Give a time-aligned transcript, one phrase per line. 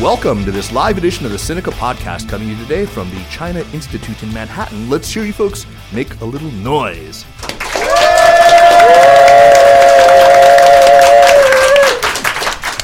[0.00, 3.20] Welcome to this live edition of the Sinica podcast coming to you today from the
[3.30, 4.88] China Institute in Manhattan.
[4.88, 7.24] Let's hear you folks make a little noise.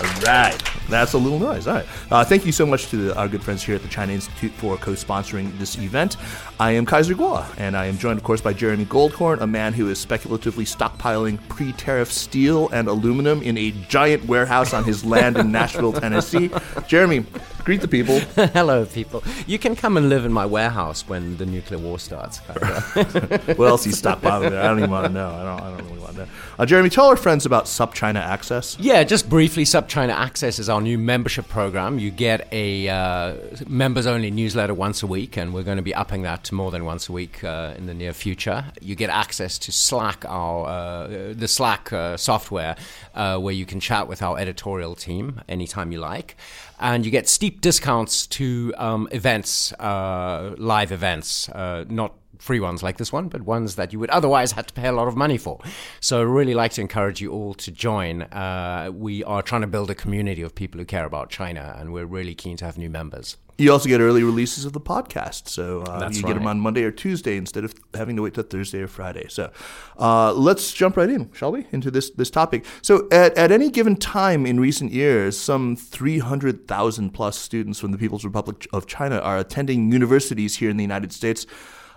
[0.01, 0.74] All right.
[0.89, 1.67] That's a little noise.
[1.67, 1.87] All right.
[2.11, 4.53] Uh, thank you so much to the, our good friends here at the China Institute
[4.53, 6.17] for co sponsoring this event.
[6.61, 9.73] I am Kaiser Kuo, and I am joined, of course, by Jeremy Goldkorn, a man
[9.73, 15.05] who is speculatively stockpiling pre tariff steel and aluminum in a giant warehouse on his
[15.05, 16.51] land in Nashville, Tennessee.
[16.87, 17.25] Jeremy,
[17.65, 18.19] greet the people.
[18.53, 19.25] Hello, people.
[19.47, 22.39] You can come and live in my warehouse when the nuclear war starts.
[23.57, 24.61] what else you stop by there?
[24.61, 25.31] I don't even want to know.
[25.31, 26.29] I don't, I don't really want to know.
[26.59, 28.79] Uh, Jeremy, tell our friends about SupChina Access.
[28.79, 31.99] Yeah, just briefly, SupChina Access is our new membership program.
[31.99, 35.95] You get a uh, members only newsletter once a week, and we're going to be
[35.95, 38.67] upping that to more than once a week uh, in the near future.
[38.83, 42.77] You get access to Slack, our uh, the Slack uh, software,
[43.15, 46.37] uh, where you can chat with our editorial team anytime you like.
[46.85, 52.99] And you get steep discounts to um, events, uh, live events, not free ones like
[52.99, 55.39] this one, but ones that you would otherwise have to pay a lot of money
[55.39, 55.59] for.
[56.01, 58.23] So, I really like to encourage you all to join.
[58.23, 61.93] Uh, we are trying to build a community of people who care about China, and
[61.95, 63.39] we're really keen to have new members.
[63.57, 66.27] You also get early releases of the podcast, so uh, you right.
[66.27, 69.27] get them on Monday or Tuesday instead of having to wait till Thursday or Friday.
[69.29, 69.53] So,
[69.97, 72.65] uh, let's jump right in, shall we, into this this topic.
[72.83, 77.79] So, at, at any given time in recent years, some three hundred thousand plus students
[77.79, 81.47] from the People's Republic of China are attending universities here in the United States.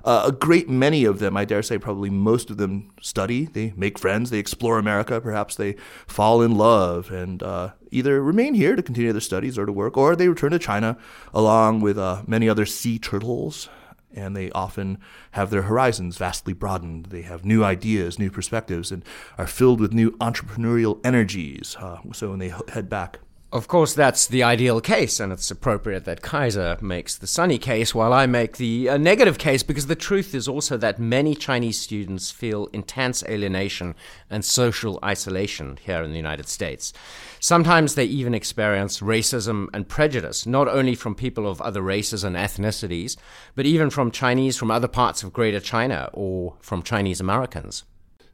[0.08, 3.44] Uh, a great many of them, I dare say, probably most of them study.
[3.44, 4.30] They make friends.
[4.30, 5.20] They explore America.
[5.20, 5.76] Perhaps they
[6.08, 9.98] fall in love and uh, either remain here to continue their studies or to work,
[9.98, 10.98] or they return to China
[11.34, 13.68] along with uh, many other sea turtles.
[14.14, 14.98] And they often
[15.32, 17.08] have their horizons vastly broadened.
[17.08, 19.04] They have new ideas, new perspectives, and
[19.38, 21.76] are filled with new entrepreneurial energies.
[21.78, 23.20] Uh, so when they head back,
[23.50, 27.96] of course, that's the ideal case, and it's appropriate that Kaiser makes the sunny case
[27.96, 31.80] while I make the uh, negative case, because the truth is also that many Chinese
[31.80, 33.96] students feel intense alienation
[34.30, 36.92] and social isolation here in the United States.
[37.40, 42.36] Sometimes they even experience racism and prejudice, not only from people of other races and
[42.36, 43.16] ethnicities,
[43.56, 47.86] but even from Chinese from other parts of Greater China or from Chinese Americans.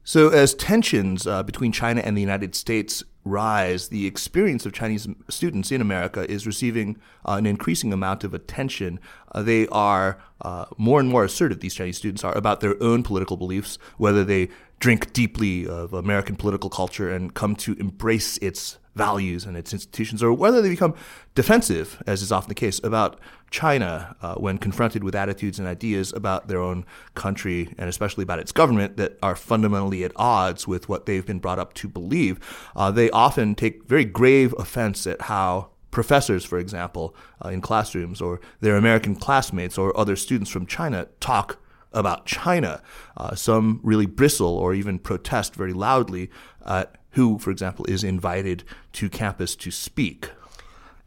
[0.03, 5.07] So, as tensions uh, between China and the United States rise, the experience of Chinese
[5.29, 8.99] students in America is receiving uh, an increasing amount of attention.
[9.31, 13.03] Uh, they are uh, more and more assertive, these Chinese students are, about their own
[13.03, 18.77] political beliefs, whether they drink deeply of American political culture and come to embrace its
[18.95, 20.93] values and its institutions, or whether they become
[21.35, 23.19] defensive, as is often the case, about
[23.53, 26.83] China uh, when confronted with attitudes and ideas about their own
[27.13, 31.37] country and especially about its government that are fundamentally at odds with what they've been
[31.37, 32.39] brought up to believe.
[32.75, 37.15] Uh, they often take very grave offense at how professors, for example,
[37.45, 41.59] uh, in classrooms, or their American classmates or other students from China talk
[41.91, 42.81] about China.
[43.15, 46.31] Uh, some really bristle or even protest very loudly
[46.65, 48.63] at who, for example, is invited
[48.93, 50.31] to campus to speak.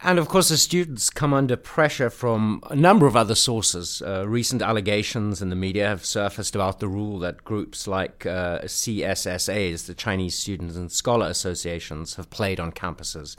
[0.07, 4.01] And of course, the students come under pressure from a number of other sources.
[4.01, 8.61] Uh, recent allegations in the media have surfaced about the rule that groups like uh,
[8.61, 13.35] CSSAs, the Chinese Students and Scholar Associations, have played on campuses.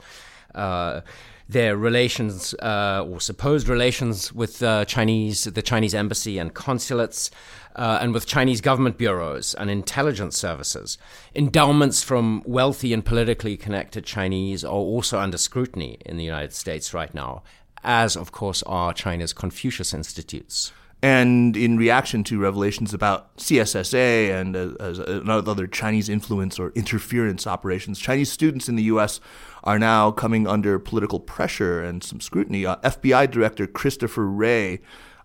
[0.54, 1.00] Uh,
[1.48, 7.30] their relations uh, or supposed relations with uh, Chinese, the Chinese embassy and consulates,
[7.74, 10.98] uh, and with Chinese government bureaus and intelligence services.
[11.34, 16.92] Endowments from wealthy and politically connected Chinese are also under scrutiny in the United States
[16.92, 17.42] right now,
[17.82, 20.72] as of course are China's Confucius Institutes.
[21.00, 28.00] And in reaction to revelations about CSSA and uh, other Chinese influence or interference operations,
[28.00, 29.20] Chinese students in the U.S.
[29.62, 32.66] are now coming under political pressure and some scrutiny.
[32.66, 34.80] Uh, FBI Director Christopher Wray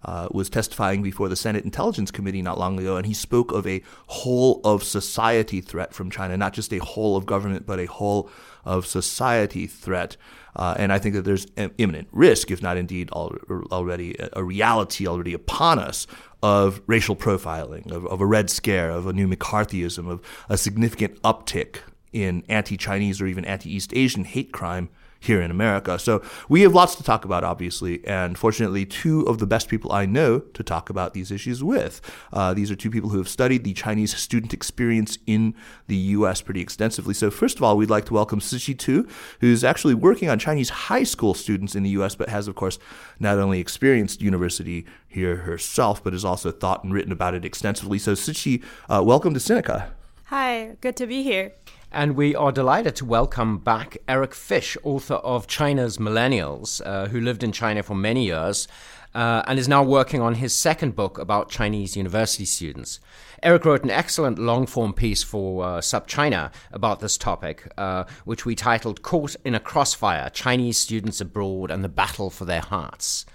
[0.06, 3.66] uh, was testifying before the Senate Intelligence Committee not long ago, and he spoke of
[3.66, 7.86] a whole of society threat from China, not just a whole of government, but a
[7.86, 8.30] whole
[8.66, 10.18] of society threat.
[10.56, 15.34] Uh, and I think that there's imminent risk, if not indeed already a reality already
[15.34, 16.06] upon us,
[16.44, 21.20] of racial profiling, of, of a Red Scare, of a new McCarthyism, of a significant
[21.22, 21.78] uptick
[22.12, 24.90] in anti Chinese or even anti East Asian hate crime
[25.24, 25.98] here in America.
[25.98, 29.94] So we have lots to talk about, obviously, and fortunately, two of the best people
[29.94, 32.02] I know to talk about these issues with.
[32.34, 35.56] Uh, these are two people who have studied the Chinese student experience in
[35.88, 36.42] the U.S.
[36.42, 37.14] pretty extensively.
[37.14, 39.08] So first of all, we'd like to welcome Siqi Tu,
[39.40, 42.78] who's actually working on Chinese high school students in the U.S., but has, of course,
[43.18, 47.98] not only experienced university here herself, but has also thought and written about it extensively.
[47.98, 49.92] So Siqi, uh, welcome to Sinica.
[50.26, 51.54] Hi, good to be here.
[51.96, 57.22] And we are delighted to welcome back Eric Fish, author of China's Millennials, uh, who
[57.22, 58.68] lived in China for many years
[59.14, 63.00] uh, and is now working on his second book about Chinese university students.
[63.44, 68.44] Eric wrote an excellent long form piece for uh, SupChina about this topic, uh, which
[68.44, 73.28] we titled Caught in a Crossfire Chinese Students Abroad and the Battle for Their Hearts.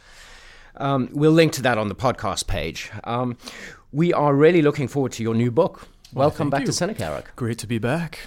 [0.75, 2.91] Um, we'll link to that on the podcast page.
[3.05, 3.37] Um,
[3.93, 5.87] we are really looking forward to your new book.
[6.13, 6.67] Well, Welcome back you.
[6.67, 7.37] to Sinica, Eric.
[7.37, 8.19] Great to be back.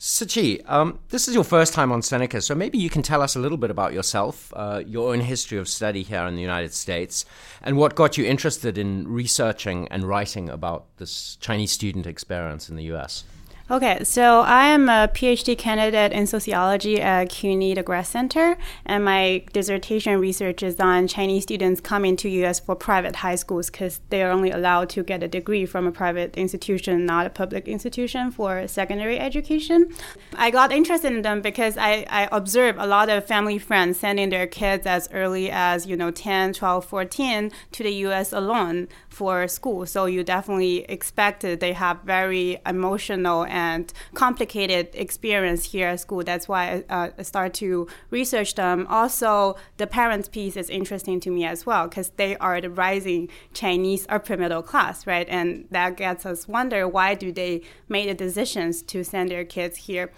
[0.00, 3.34] Siqi, um, this is your first time on Sinica, so maybe you can tell us
[3.34, 6.72] a little bit about yourself, uh, your own history of study here in the United
[6.72, 7.24] States,
[7.62, 12.76] and what got you interested in researching and writing about this Chinese student experience in
[12.76, 13.24] the US.
[13.70, 18.56] Okay, so I am a PhD candidate in sociology at CUNY, Grad Center,
[18.86, 22.60] and my dissertation research is on Chinese students coming to U.S.
[22.60, 25.92] for private high schools because they are only allowed to get a degree from a
[25.92, 29.92] private institution, not a public institution, for secondary education.
[30.34, 34.30] I got interested in them because I, I observed a lot of family friends sending
[34.30, 38.32] their kids as early as, you know, 10, 12, 14 to the U.S.
[38.32, 38.88] alone
[39.18, 39.84] for school.
[39.84, 46.22] So you definitely expected they have very emotional and complicated experience here at school.
[46.22, 48.86] That's why uh, I start to research them.
[48.88, 53.28] Also, the parents piece is interesting to me as well because they are the rising
[53.54, 55.28] Chinese upper middle class, right?
[55.28, 59.78] And that gets us wonder why do they make the decisions to send their kids
[59.88, 60.12] here.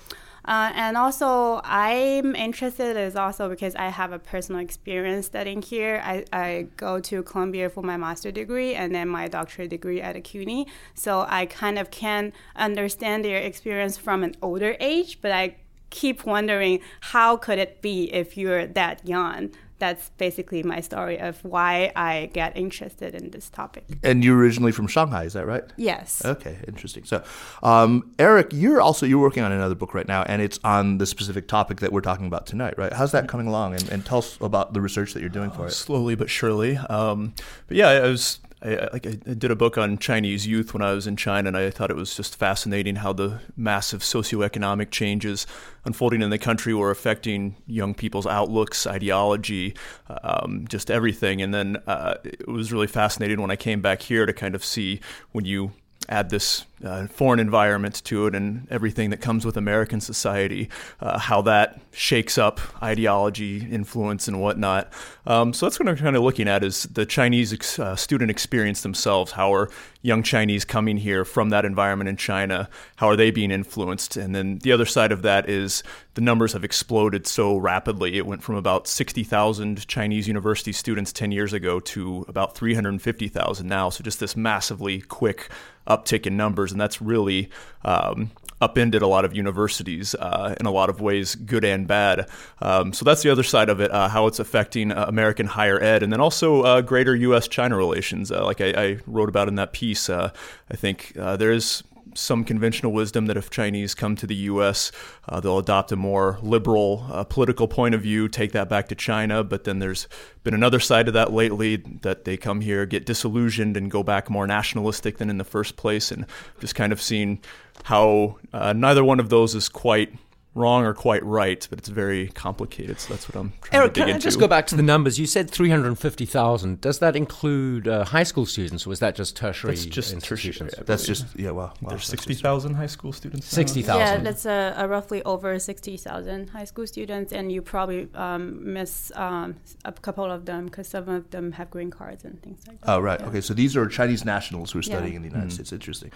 [0.45, 6.01] Uh, and also, I'm interested is also because I have a personal experience studying here.
[6.05, 10.17] I, I go to Columbia for my master degree and then my doctorate degree at
[10.17, 10.67] a CUNY.
[10.95, 15.57] So I kind of can understand their experience from an older age, but I
[15.91, 19.51] keep wondering how could it be if you're that young
[19.81, 23.85] that's basically my story of why I get interested in this topic.
[24.05, 25.65] And you're originally from Shanghai, is that right?
[25.77, 26.25] Yes.
[26.25, 27.05] Okay, interesting.
[27.05, 27.25] So,
[27.63, 31.07] um, Eric, you're also you're working on another book right now, and it's on the
[31.07, 32.93] specific topic that we're talking about tonight, right?
[32.93, 33.75] How's that coming along?
[33.75, 35.73] And, and tell us about the research that you're doing for it.
[35.73, 36.77] Slowly but surely.
[36.77, 37.35] Um,
[37.67, 41.07] but yeah, I was I, I did a book on Chinese youth when I was
[41.07, 45.47] in China, and I thought it was just fascinating how the massive socioeconomic changes
[45.85, 49.75] unfolding in the country were affecting young people's outlooks, ideology,
[50.23, 51.41] um, just everything.
[51.41, 54.65] And then uh, it was really fascinating when I came back here to kind of
[54.65, 55.01] see
[55.33, 55.73] when you
[56.09, 60.69] add this uh, foreign environments to it and everything that comes with American society,
[61.01, 64.93] uh, how that shakes up ideology, influence, and whatnot.
[65.27, 68.31] Um, so that's what I'm kind of looking at is the Chinese ex- uh, student
[68.31, 69.33] experience themselves.
[69.33, 69.71] How are
[70.03, 72.69] young Chinese coming here from that environment in China?
[72.97, 74.17] How are they being influenced?
[74.17, 75.83] And then the other side of that is
[76.15, 78.17] the numbers have exploded so rapidly.
[78.17, 83.91] It went from about 60,000 Chinese university students 10 years ago to about 350,000 now.
[83.91, 85.49] So just this massively quick
[85.87, 87.51] uptick in numbers, and that's really
[87.85, 88.31] um,
[88.61, 92.29] upended a lot of universities uh, in a lot of ways, good and bad.
[92.61, 95.83] Um, so that's the other side of it, uh, how it's affecting uh, American higher
[95.83, 98.31] ed, and then also uh, greater U.S.-China relations.
[98.31, 100.31] Uh, like I, I, wrote about in that piece, uh,
[100.71, 101.83] I think there is
[102.15, 104.93] some conventional wisdom that if Chinese come to the U.S.,
[105.29, 108.95] uh, they'll adopt a more liberal uh, political point of view, take that back to
[108.95, 109.45] China.
[109.45, 110.09] But then there's
[110.43, 114.31] been another side to that lately that they come here, get disillusioned, and go back
[114.31, 116.11] more nationalistic than in the first place.
[116.11, 116.27] And
[116.61, 117.41] just kind of seeing
[117.85, 120.13] how uh, neither one of those is quite
[120.55, 122.99] wrong or quite right, but it's very complicated.
[122.99, 124.27] So that's what I'm trying Eric, to dig can into.
[124.27, 125.19] I just go back to the numbers?
[125.19, 126.81] You said 350,000.
[126.81, 130.71] Does that include uh, high school students, or was that just tertiary That's just institutions?
[130.73, 130.85] tertiary.
[130.87, 131.51] That's just yeah.
[131.51, 133.47] Wow, wow There's 60,000 high school students.
[133.47, 134.01] 60,000.
[134.01, 139.13] Yeah, that's a, a roughly over 60,000 high school students, and you probably um, miss
[139.15, 142.81] um, a couple of them because some of them have green cards and things like
[142.81, 142.91] that.
[142.91, 143.21] Oh, right.
[143.21, 143.27] Yeah.
[143.29, 145.17] Okay, so these are Chinese nationals who are studying Yeah.
[145.17, 145.73] in the United States.
[145.73, 146.11] Interesting.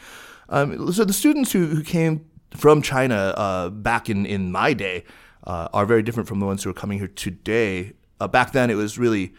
[0.49, 2.27] Um, so the students who, who came
[2.57, 5.05] from China uh, back in, in my day
[5.45, 7.93] uh, are very different from the ones who are coming here today.
[8.21, 9.35] Uh, back then, it was really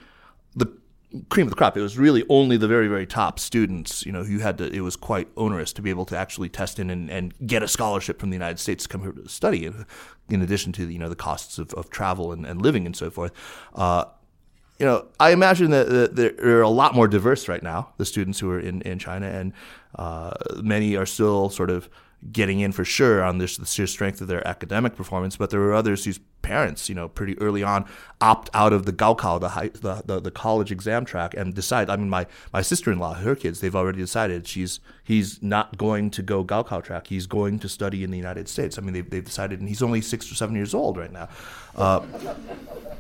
[0.56, 0.68] the
[1.30, 1.78] cream of the crop.
[1.78, 4.82] It was really only the very, very top students, you know, who had to, it
[4.82, 8.20] was quite onerous to be able to actually test in and, and get a scholarship
[8.20, 9.86] from the United States to come here to study, in,
[10.30, 13.10] in addition to, you know, the costs of, of travel and, and living and so
[13.10, 13.32] forth.
[13.74, 14.06] Uh,
[14.78, 18.40] you know, I imagine that, that they're a lot more diverse right now, the students
[18.40, 19.54] who are in, in China, and
[19.98, 20.32] uh,
[20.62, 21.90] many are still sort of
[22.32, 25.62] getting in for sure on this, the sheer strength of their academic performance, but there
[25.62, 27.86] are others whose parents, you know, pretty early on
[28.22, 31.90] opt out of the Gaokao, the, high, the, the, the college exam track, and decide.
[31.90, 35.78] I mean, my, my sister in law, her kids, they've already decided she's he's not
[35.78, 37.08] going to go Gaokao track.
[37.08, 38.78] He's going to study in the United States.
[38.78, 41.30] I mean, they've, they've decided, and he's only six or seven years old right now.
[41.76, 42.06] Uh,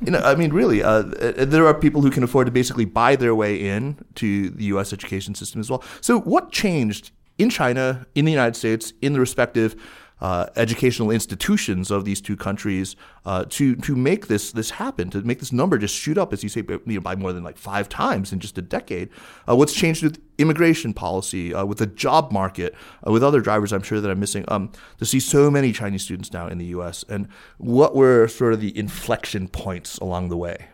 [0.03, 3.15] you know, I mean, really, uh, there are people who can afford to basically buy
[3.15, 4.91] their way in to the U.S.
[4.91, 5.83] education system as well.
[6.01, 9.75] So, what changed in China, in the United States, in the respective
[10.21, 15.21] uh, educational institutions of these two countries uh, to to make this this happen, to
[15.21, 17.57] make this number just shoot up, as you say, you know, by more than like
[17.57, 19.09] five times in just a decade.
[19.47, 22.73] Uh, what's changed with immigration policy, uh, with the job market,
[23.05, 24.45] uh, with other drivers, I'm sure that I'm missing.
[24.47, 27.03] Um, to see so many Chinese students now in the U.S.
[27.09, 27.27] and
[27.57, 30.67] what were sort of the inflection points along the way.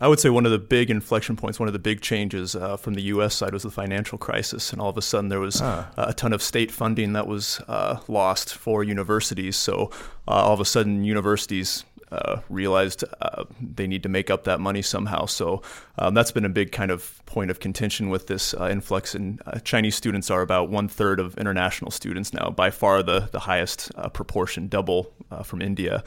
[0.00, 2.76] I would say one of the big inflection points, one of the big changes uh,
[2.78, 3.34] from the U.S.
[3.34, 6.32] side was the financial crisis, and all of a sudden there was uh, a ton
[6.32, 9.56] of state funding that was uh, lost for universities.
[9.56, 9.90] So
[10.26, 14.60] uh, all of a sudden, universities uh, realized uh, they need to make up that
[14.60, 15.26] money somehow.
[15.26, 15.62] So
[15.98, 19.14] um, that's been a big kind of point of contention with this uh, influx.
[19.14, 23.28] And uh, Chinese students are about one third of international students now, by far the
[23.32, 26.02] the highest uh, proportion, double uh, from India.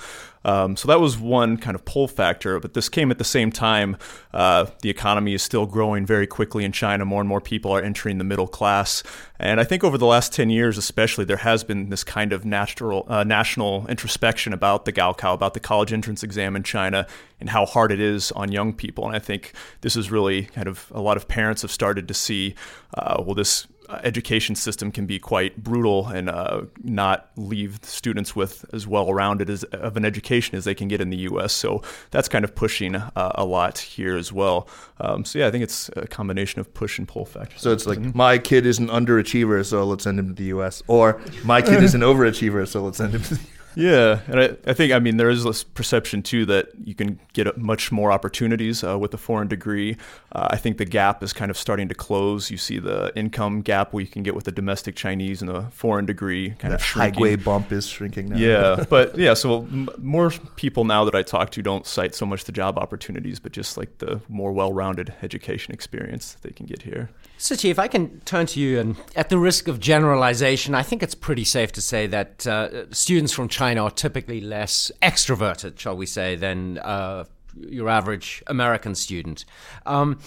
[0.46, 2.60] Um, so that was one kind of pull factor.
[2.60, 3.98] But this came at the same time.
[4.32, 7.06] the economy is still growing very quickly in China.
[7.06, 9.04] More and more people are entering the middle class.
[9.40, 12.46] And I think over the last 10 years, especially, there has been this kind of
[12.46, 17.08] natural, national introspection about the Gaokao, about the college entrance exam in China,
[17.40, 19.06] and how hard it is on young people.
[19.06, 22.14] And I think this is really kind of a lot of parents have started to
[22.14, 22.56] see,
[22.94, 23.68] uh, well, this
[24.04, 29.50] education system can be quite brutal and uh, not leave students with as well rounded
[29.50, 31.54] as of an education as they can get in the U.S.
[31.54, 31.82] So
[32.12, 34.68] that's kind of pushing uh, a lot here as well.
[35.00, 37.62] Um, so yeah, I think it's a combination of push and pull factors.
[37.62, 38.18] So it's like mm-hmm.
[38.18, 40.84] my kid is an underachiever, so let's send him to the U.S.
[40.88, 43.63] Or my kid is an overachiever, so let's send him to the U.S.
[43.76, 47.20] Yeah, and I, I, think I mean there is this perception too that you can
[47.34, 49.98] get much more opportunities uh, with a foreign degree.
[50.32, 52.52] Uh, I think the gap is kind of starting to close.
[52.52, 55.70] You see the income gap where you can get with a domestic Chinese and a
[55.72, 57.24] foreign degree kind that of shrinking.
[57.24, 58.38] Highway bump is shrinking now.
[58.38, 62.26] Yeah, but yeah, so m- more people now that I talk to don't cite so
[62.26, 66.66] much the job opportunities, but just like the more well-rounded education experience that they can
[66.66, 67.10] get here.
[67.38, 71.04] Siqi, if I can turn to you, and at the risk of generalization, I think
[71.04, 75.98] it's pretty safe to say that uh, students from China are typically less extroverted, shall
[75.98, 77.26] we say, than uh,
[77.60, 79.46] your average American student.
[79.86, 80.20] Um,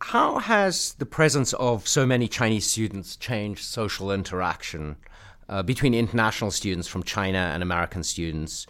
[0.00, 4.96] how has the presence of so many Chinese students changed social interaction
[5.48, 8.66] uh, between international students from China and American students?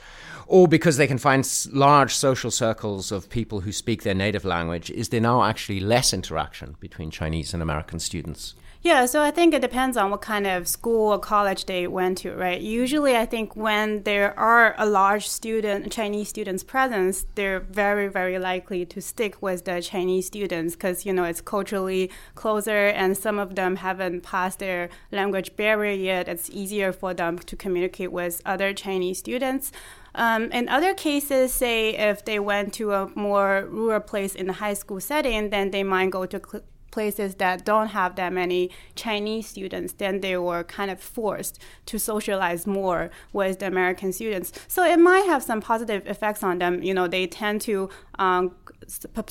[0.47, 4.90] or because they can find large social circles of people who speak their native language,
[4.90, 8.54] is there now actually less interaction between Chinese and American students?
[8.87, 12.19] Yeah, so I think it depends on what kind of school or college they went
[12.19, 12.61] to, right?
[12.61, 18.38] Usually, I think when there are a large student, Chinese students presence, they're very, very
[18.38, 23.40] likely to stick with the Chinese students because, you know, it's culturally closer and some
[23.40, 26.28] of them haven't passed their language barrier yet.
[26.28, 29.73] It's easier for them to communicate with other Chinese students.
[30.14, 34.52] Um, in other cases, say if they went to a more rural place in the
[34.52, 36.62] high school setting, then they might go to cl-
[36.97, 41.99] places that don't have that many Chinese students, then they were kind of forced to
[41.99, 44.50] socialize more with the American students.
[44.67, 46.83] So it might have some positive effects on them.
[46.83, 48.55] You know, they tend to um,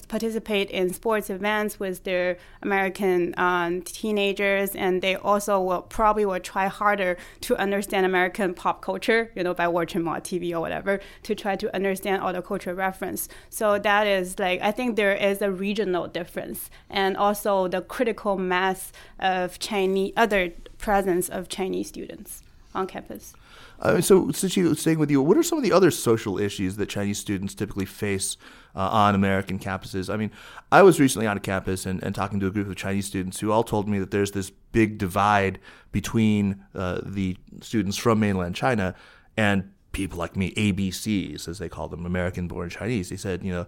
[0.07, 6.39] participate in sports events with their American um, teenagers, and they also will probably will
[6.39, 10.99] try harder to understand American pop culture, you know, by watching more TV or whatever,
[11.23, 13.29] to try to understand all the cultural reference.
[13.49, 18.37] So that is like I think there is a regional difference, and also the critical
[18.37, 23.33] mass of Chinese other presence of Chinese students on campus.
[23.79, 26.87] Uh, so, Siqi, staying with you, what are some of the other social issues that
[26.87, 28.37] Chinese students typically face
[28.75, 30.11] uh, on American campuses?
[30.13, 30.31] I mean,
[30.71, 33.39] I was recently on a campus and, and talking to a group of Chinese students
[33.39, 35.59] who all told me that there's this big divide
[35.91, 38.95] between uh, the students from mainland China
[39.37, 43.09] and people like me, ABCs, as they call them, American born Chinese.
[43.09, 43.65] They said, you know,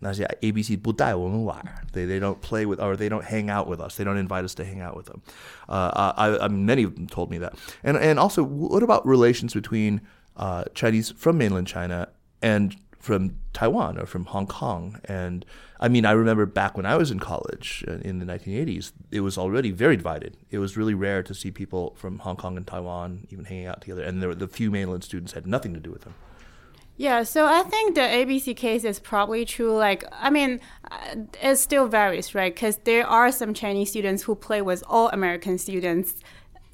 [0.00, 3.96] 那些 ABC 不带我们玩，they they don't play with or they don't hang out with us.
[3.96, 5.22] They don't invite us to hang out with them.
[5.68, 7.54] Uh, I, I many of them told me that.
[7.84, 10.00] And and also, what about relations between
[10.36, 12.08] uh, Chinese from mainland China
[12.40, 14.98] and from Taiwan or from Hong Kong?
[15.04, 15.44] And
[15.78, 19.20] I mean, I remember back when I was in college uh, in the 1980s, it
[19.20, 20.36] was already very divided.
[20.50, 23.80] It was really rare to see people from Hong Kong and Taiwan even hanging out
[23.80, 26.14] together, and there, the few mainland students had nothing to do with them.
[26.99, 29.77] Yeah, so I think the ABC case is probably true.
[29.77, 32.53] Like, I mean, uh, it still varies, right?
[32.53, 36.15] Because there are some Chinese students who play with all American students,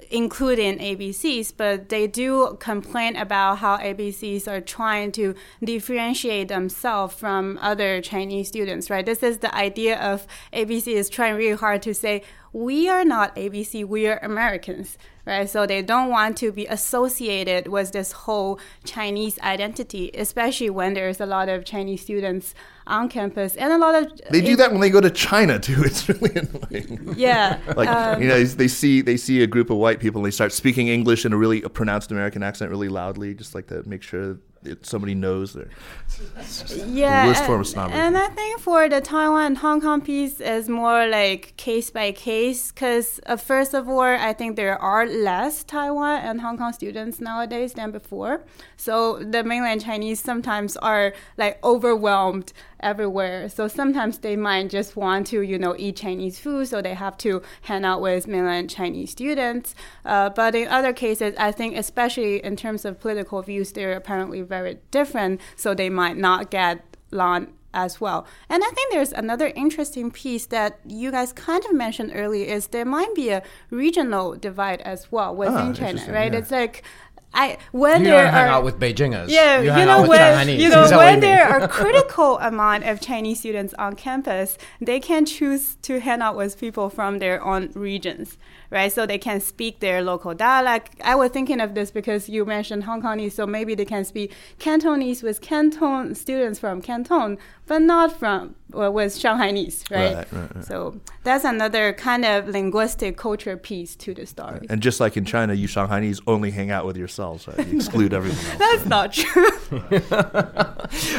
[0.10, 7.60] including ABCs, but they do complain about how ABCs are trying to differentiate themselves from
[7.62, 9.06] other Chinese students, right?
[9.06, 12.24] This is the idea of ABC is trying really hard to say,
[12.54, 15.50] we are not ABC, we are Americans, right?
[15.50, 21.20] So they don't want to be associated with this whole Chinese identity, especially when there's
[21.20, 22.54] a lot of Chinese students
[22.86, 25.84] on campus and a lot of they do that when they go to China too.
[25.84, 27.16] It's really annoying.
[27.18, 30.26] Yeah, like um, you know, they see they see a group of white people and
[30.26, 33.88] they start speaking English in a really pronounced American accent really loudly, just like to
[33.88, 35.70] make sure it, somebody knows they're
[36.88, 38.00] yeah, worst form and- of snobbery.
[38.00, 42.12] And I think for the Taiwan and Hong Kong piece is more like case by
[42.12, 46.74] case because uh, first of all, I think there are less Taiwan and Hong Kong
[46.74, 48.44] students nowadays than before.
[48.78, 53.50] So the mainland Chinese sometimes are like overwhelmed everywhere.
[53.50, 57.18] So sometimes they might just want to, you know, eat Chinese food, so they have
[57.20, 59.74] to hang out with mainland Chinese students.
[60.06, 64.42] Uh, but in other cases, I think especially in terms of political views, they're apparently
[64.42, 68.28] very different, so they might not get along as well.
[68.50, 72.68] And I think there's another interesting piece that you guys kind of mentioned earlier is
[72.68, 76.32] there might be a regional divide as well within Ah, China, right?
[76.32, 76.40] yeah.
[76.40, 76.84] It's like
[77.34, 79.30] I when You there hang are out with Beijingers.
[79.30, 81.64] yeah, you, you, know when you know Is that what when there mean?
[81.64, 86.60] are critical amount of Chinese students on campus, they can choose to hang out with
[86.60, 88.38] people from their own regions,
[88.70, 88.92] right?
[88.92, 90.96] So they can speak their local dialect.
[91.04, 94.32] I was thinking of this because you mentioned Hong Kongese, so maybe they can speak
[94.60, 100.16] Cantonese with Canton students from Canton, but not from uh, with Shanghainese, right?
[100.16, 100.66] Right, right, right.
[100.66, 104.66] So that's another kind of linguistic culture piece to the story.
[104.70, 107.48] and just like in China, you Shanghainese only hang out with yourselves.
[107.48, 107.68] Right?
[107.68, 108.58] You exclude everyone else.
[108.58, 109.50] That's not true.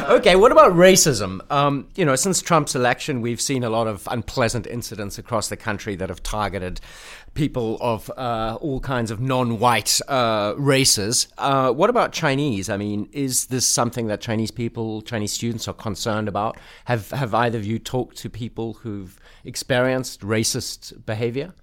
[0.05, 1.39] Okay, what about racism?
[1.51, 5.57] Um, you know, since Trump's election, we've seen a lot of unpleasant incidents across the
[5.57, 6.79] country that have targeted
[7.33, 11.27] people of uh, all kinds of non-white uh, races.
[11.37, 12.69] Uh, what about Chinese?
[12.69, 16.57] I mean, is this something that Chinese people, Chinese students, are concerned about?
[16.85, 21.53] Have Have either of you talked to people who've experienced racist behavior?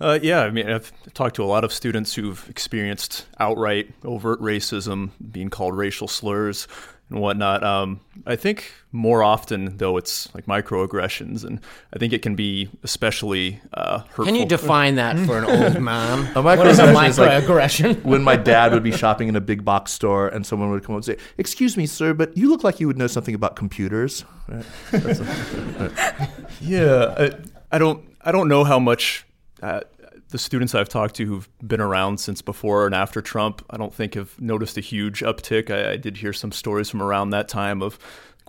[0.00, 4.40] Uh, yeah, I mean, I've talked to a lot of students who've experienced outright overt
[4.40, 6.68] racism, being called racial slurs
[7.08, 7.64] and whatnot.
[7.64, 11.60] Um, I think more often, though, it's like microaggressions, and
[11.94, 14.26] I think it can be especially uh, hurtful.
[14.26, 16.30] Can you define that for an old man?
[16.36, 19.40] A what is a microaggression is like- when my dad would be shopping in a
[19.40, 22.50] big box store and someone would come up and say, "Excuse me, sir, but you
[22.50, 24.66] look like you would know something about computers." Right?
[24.90, 26.28] That's a-
[26.60, 27.30] Yeah, I,
[27.72, 28.04] I don't.
[28.20, 29.24] I don't know how much
[29.66, 29.80] uh,
[30.28, 33.64] the students I've talked to who've been around since before and after Trump.
[33.70, 35.70] I don't think have noticed a huge uptick.
[35.70, 37.98] I, I did hear some stories from around that time of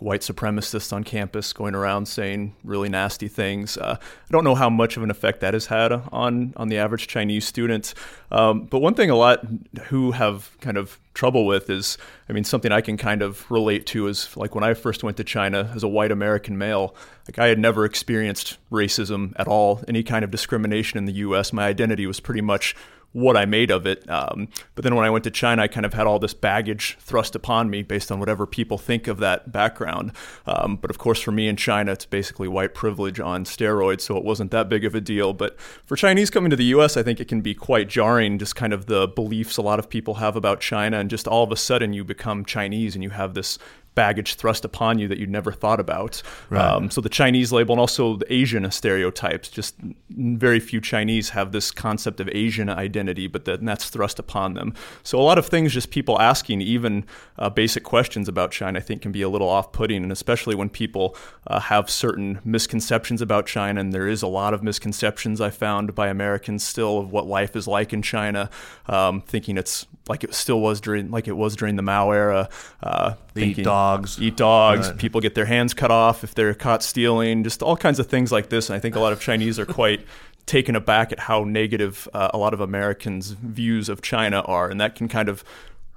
[0.01, 3.77] white supremacists on campus going around saying really nasty things.
[3.77, 6.77] Uh, I don't know how much of an effect that has had on on the
[6.77, 7.93] average Chinese student.
[8.31, 9.45] Um, but one thing a lot
[9.85, 11.97] who have kind of trouble with is,
[12.29, 15.17] I mean, something I can kind of relate to is like when I first went
[15.17, 16.95] to China as a white American male,
[17.27, 21.51] like I had never experienced racism at all, any kind of discrimination in the U.S.
[21.51, 22.75] My identity was pretty much
[23.17, 24.07] what I made of it.
[24.07, 26.97] Um, but then when I went to China, I kind of had all this baggage
[26.99, 30.11] thrust upon me based on whatever people think of that background.
[30.45, 34.17] Um, but of course, for me in China, it's basically white privilege on steroids, so
[34.17, 35.33] it wasn't that big of a deal.
[35.33, 38.55] But for Chinese coming to the U.S., I think it can be quite jarring, just
[38.55, 41.51] kind of the beliefs a lot of people have about China, and just all of
[41.51, 43.57] a sudden you become Chinese and you have this
[43.97, 46.21] baggage thrust upon you that you never thought about.
[46.51, 49.49] Um, so the Chinese label and also the Asian stereotypes.
[49.49, 49.75] Just
[50.09, 54.73] very few Chinese have this concept of Asian identity, but then that's thrust upon them.
[55.03, 57.05] So a lot of things, just people asking even
[57.37, 60.69] uh, basic questions about China, I think can be a little off-putting, and especially when
[60.69, 61.15] people
[61.47, 63.81] uh, have certain misconceptions about China.
[63.81, 67.55] And there is a lot of misconceptions I found by Americans still of what life
[67.55, 68.49] is like in China,
[68.85, 72.49] um, thinking it's like it still was during like it was during the Mao era.
[72.81, 74.21] Uh, They eat dogs.
[74.21, 74.89] eat dogs.
[74.89, 74.97] Right.
[74.97, 77.43] People get their hands cut off if they're caught stealing.
[77.43, 78.69] Just all kinds of things like this.
[78.69, 80.05] And I think a lot of Chinese are quite
[80.45, 84.79] taken aback at how negative uh, a lot of Americans' views of China are, and
[84.79, 85.43] that can kind of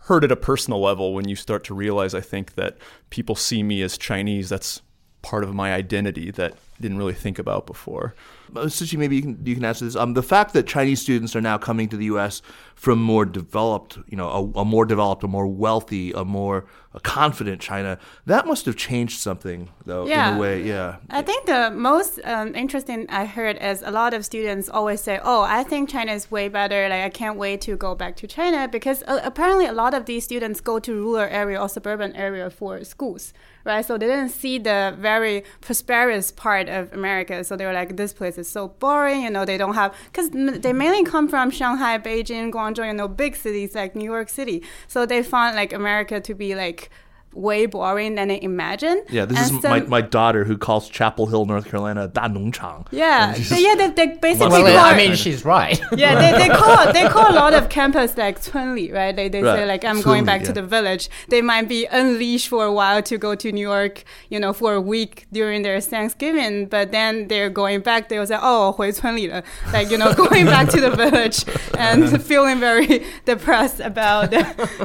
[0.04, 2.14] hurt at a personal level when you start to realize.
[2.14, 2.76] I think that
[3.10, 4.48] people see me as Chinese.
[4.48, 4.82] That's
[5.22, 8.14] part of my identity that I didn't really think about before.
[8.56, 9.96] Uh, Siqi, maybe you can you can answer this.
[9.96, 12.42] Um, the fact that Chinese students are now coming to the U.S.
[12.74, 16.98] from more developed, you know, a, a more developed, a more wealthy, a more a
[16.98, 20.30] confident China, that must have changed something, though, Yeah.
[20.32, 20.62] in a way.
[20.64, 20.96] Yeah.
[21.08, 25.20] I think the most um, interesting I heard is a lot of students always say,
[25.22, 26.88] "Oh, I think China is way better.
[26.88, 30.06] Like I can't wait to go back to China because uh, apparently a lot of
[30.06, 33.32] these students go to rural area or suburban area for schools,
[33.64, 33.84] right?
[33.86, 37.44] So they didn't see the very prosperous part of America.
[37.44, 39.22] So they were like, this place is so boring.
[39.22, 43.08] You know, they don't have because they mainly come from Shanghai, Beijing, Guangzhou, you know,
[43.08, 44.62] big cities like New York City.
[44.88, 46.90] So they find like America to be like
[47.33, 49.03] way boring than they imagine.
[49.09, 52.85] Yeah, this And is some- my, my daughter who calls Chapel Hill, North Carolina, 大农场.
[52.91, 55.77] Yeah, And she's they, yeah, they, they basically Well, call I it- mean, she's right.
[55.97, 59.13] yeah, they, they call they call a lot of campus like Chunli, right?
[59.13, 59.67] They, they say Right.
[59.67, 60.53] like I'm going Chunli, back to yeah.
[60.53, 61.09] the village.
[61.27, 64.73] They might be unleashed for a while to go to New York, you know, for
[64.73, 68.07] a week during their Thanksgiving, but then they're going back.
[68.07, 71.43] They'll say, "Oh, 回村里了," like you know, going back to the village
[71.77, 74.31] and feeling very depressed about,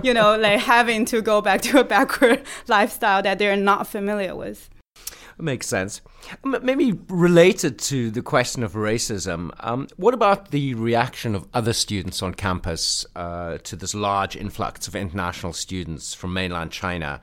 [0.03, 2.34] you know, like having to go back to a backward
[2.68, 4.70] lifestyle that they're not familiar with.
[5.38, 6.00] Makes sense.
[6.46, 12.24] Maybe related to the question of racism, um, what about the reaction of other students
[12.24, 17.20] on campus uh, to this large influx of international students from mainland China?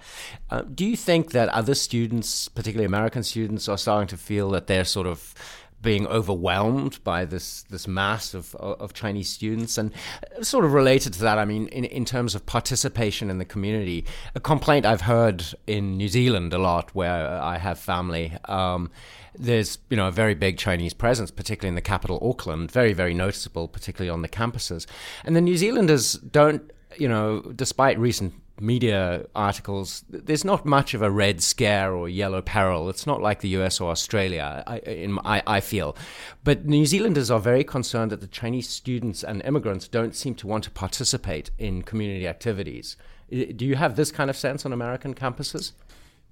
[0.51, 4.67] Uh, do you think that other students, particularly American students, are starting to feel that
[4.67, 5.35] they're sort of
[5.83, 9.93] being overwhelmed by this this mass of of Chinese students, and
[10.41, 14.07] sort of related to that, I mean, in in terms of participation in the community,
[14.35, 18.33] a complaint I've heard in New Zealand a lot, where I have family.
[18.47, 18.91] Um,
[19.39, 23.15] there's you know a very big Chinese presence, particularly in the capital Auckland, very very
[23.15, 24.87] noticeable, particularly on the campuses,
[25.25, 31.03] and the New Zealanders don't you know, despite recent media articles, there's not much of
[31.03, 32.89] a red scare or yellow peril.
[32.89, 35.97] It's not like the US or Australia, I, in, I, I feel.
[36.45, 40.47] But New Zealanders are very concerned that the Chinese students and immigrants don't seem to
[40.47, 42.97] want to participate in community activities.
[43.31, 45.73] Do you have this kind of sense on American campuses?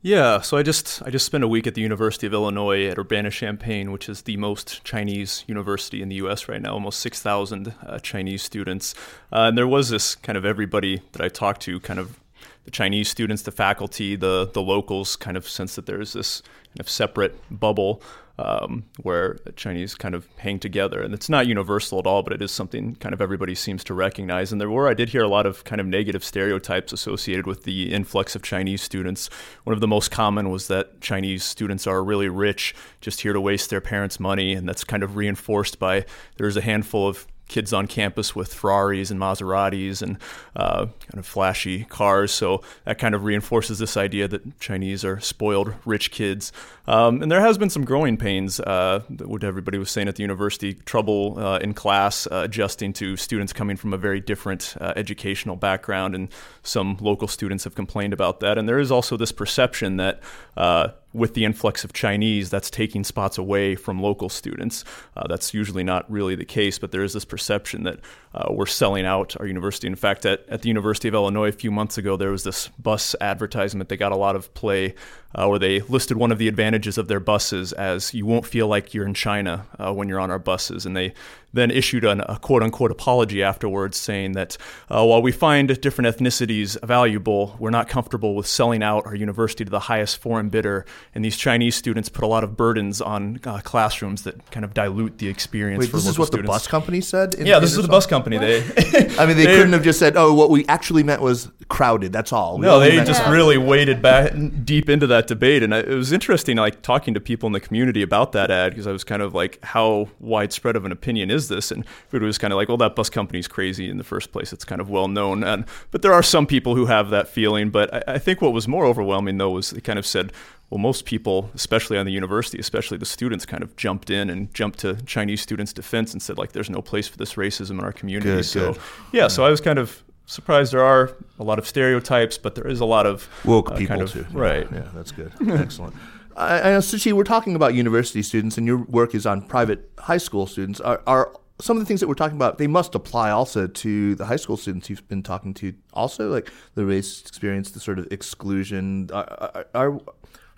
[0.03, 2.99] Yeah, so I just I just spent a week at the University of Illinois at
[2.99, 6.49] Urbana-Champaign, which is the most Chinese university in the U.S.
[6.49, 8.95] right now, almost 6,000 uh, Chinese students.
[9.31, 12.19] Uh, and there was this kind of everybody that I talked to, kind of
[12.65, 16.81] the Chinese students, the faculty, the the locals, kind of sense that there's this kind
[16.81, 18.03] of separate bubble
[18.41, 21.03] um, where Chinese kind of hang together.
[21.03, 23.95] And it's not universal at all, but it is something kind of everybody seems to
[23.95, 24.51] recognize.
[24.51, 27.65] And there were, I did hear a lot of kind of negative stereotypes associated with
[27.65, 29.29] the influx of Chinese students.
[29.65, 33.41] One of the most common was that Chinese students are really rich, just here to
[33.41, 34.55] waste their parents' money.
[34.55, 39.11] And that's kind of reinforced by there's a handful of kids on campus with Ferraris
[39.11, 40.17] and Maseratis and
[40.57, 42.33] uh, kind of flashy cars.
[42.33, 46.53] So that kind of reinforces this idea that Chinese are spoiled, rich kids.
[46.87, 50.23] Um, and there has been some growing pains, uh, what everybody was saying at the
[50.23, 54.93] university, trouble uh, in class, uh, adjusting to students coming from a very different uh,
[54.97, 56.15] educational background.
[56.15, 56.29] And
[56.63, 58.57] some local students have complained about that.
[58.59, 60.21] And there is also this perception that
[60.57, 64.85] uh, with the influx of Chinese, that's taking spots away from local students.
[65.17, 68.01] Uh, that's usually not really the case, but there is this perception that
[68.35, 69.87] uh, we're selling out our university.
[69.87, 72.69] In fact, at, at the University of Illinois a few months ago, there was this
[72.79, 74.95] bus advertisement that got a lot of play
[75.35, 78.67] uh, where they listed one of the advantages of their buses as you won't feel
[78.67, 80.85] like you're in China uh, when you're on our buses.
[80.87, 81.13] And they
[81.53, 84.57] then issued an, a quote unquote apology afterwards saying that
[84.89, 89.65] uh, while we find different ethnicities valuable, we're not comfortable with selling out our university
[89.65, 90.85] to the highest foreign bidder.
[91.15, 94.75] And these Chinese students put a lot of burdens on uh, classrooms that kind of
[94.75, 97.35] dilute the experience Wait, this is what the bus company said?
[97.35, 98.39] in- Yeah, this is their the bus company.
[98.39, 98.61] They
[99.19, 102.13] I mean, they, They- couldn't have just said, "Oh, what we actually meant was crowded."
[102.13, 102.59] That's all.
[102.59, 104.33] We No, they just really waded back
[104.65, 107.61] deep into that debate, and I, it was interesting, like talking to people in the
[107.61, 111.31] community about that ad because I was kind of like, how widespread of an opinion
[111.31, 111.71] is this?
[111.71, 114.53] And it was kind of like, well, that bus company's crazy in the first place.
[114.53, 117.71] It's kind of well known, and but there are some people who have that feeling.
[117.71, 120.33] But I, I think what was more overwhelming though was they kind of said.
[120.71, 124.55] Well, most people, especially on the university, especially the students, kind of jumped in and
[124.55, 127.81] jumped to Chinese students' defense and said, like, "There's no place for this racism in
[127.81, 128.83] our community." Good, so, good.
[129.13, 132.69] yeah, so I was kind of surprised there are a lot of stereotypes, but there
[132.69, 134.27] is a lot of woke uh, people kind of, too.
[134.31, 134.69] right?
[134.73, 135.33] Yeah, that's good.
[135.49, 135.95] Excellent.
[136.37, 139.91] I, I know, Siqi, we're talking about university students, and your work is on private
[139.99, 140.81] high school students.
[140.81, 142.59] Are, are some of the things that we're talking about?
[142.59, 145.75] They must apply also to the high school students you've been talking to.
[145.93, 149.11] Also, like the race experience, the sort of exclusion.
[149.13, 150.01] Are, are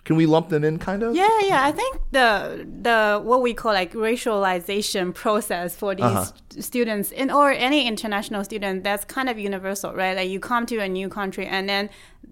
[0.05, 1.15] can we lump them in, kind of?
[1.15, 1.63] Yeah, yeah.
[1.63, 6.25] I think the the what we call like racialization process for these Uh-huh.
[6.59, 10.15] students in or any international student that's kind of universal, right?
[10.17, 11.89] Like you come to a new country and then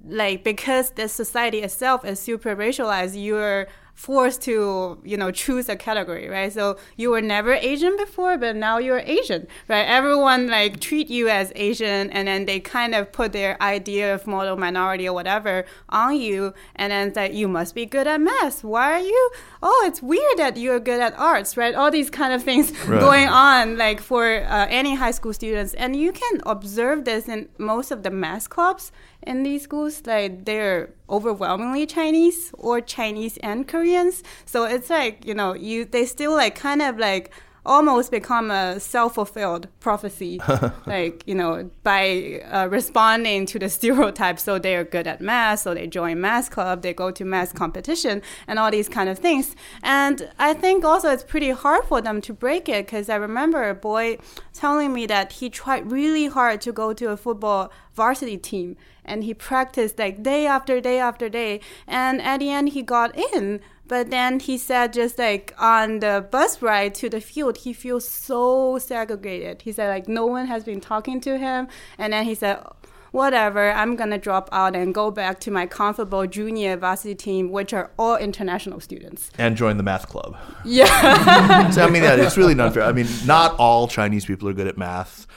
[0.07, 5.75] like because the society itself is super racialized, you're forced to you know choose a
[5.75, 6.51] category right?
[6.51, 9.83] So you were never asian before but now you're asian right?
[9.83, 14.25] Everyone like treat you as asian and then they kind of put their idea of
[14.27, 18.63] model minority or whatever on you and then that you must be good at math
[18.63, 21.75] why are you oh it's weird that you're good at arts right?
[21.75, 22.99] All these kind of things Right.
[22.99, 25.73] going on like for uh, any high school students.
[25.75, 28.91] And you can observe this in most of the math clubs
[29.23, 34.23] in these schools like they're overwhelmingly chinese or chinese and koreans.
[34.45, 37.31] So it's like you know you they still like kind of like
[37.63, 40.41] almost become a self-fulfilled prophecy
[40.87, 45.59] like you know by uh, responding to the stereotypes so they are good at math
[45.59, 49.19] so they join math club they go to math competition and all these kind of
[49.19, 49.55] things.
[49.83, 53.69] And i think also it's pretty hard for them to break it because i remember
[53.69, 54.17] a boy
[54.53, 58.75] telling me that he tried really hard to go to a football varsity team
[59.11, 63.15] and he practiced like day after day after day and at the end he got
[63.35, 63.59] in
[63.91, 68.07] but then he said, just like on the bus ride to the field, he feels
[68.07, 69.63] so segregated.
[69.63, 71.67] He said, like, no one has been talking to him.
[71.97, 72.63] And then he said,
[73.11, 77.51] whatever, I'm going to drop out and go back to my comfortable junior varsity team,
[77.51, 79.29] which are all international students.
[79.37, 80.37] And join the math club.
[80.63, 81.69] Yeah.
[81.71, 82.83] so, I mean, yeah, it's really not fair.
[82.83, 85.27] I mean, not all Chinese people are good at math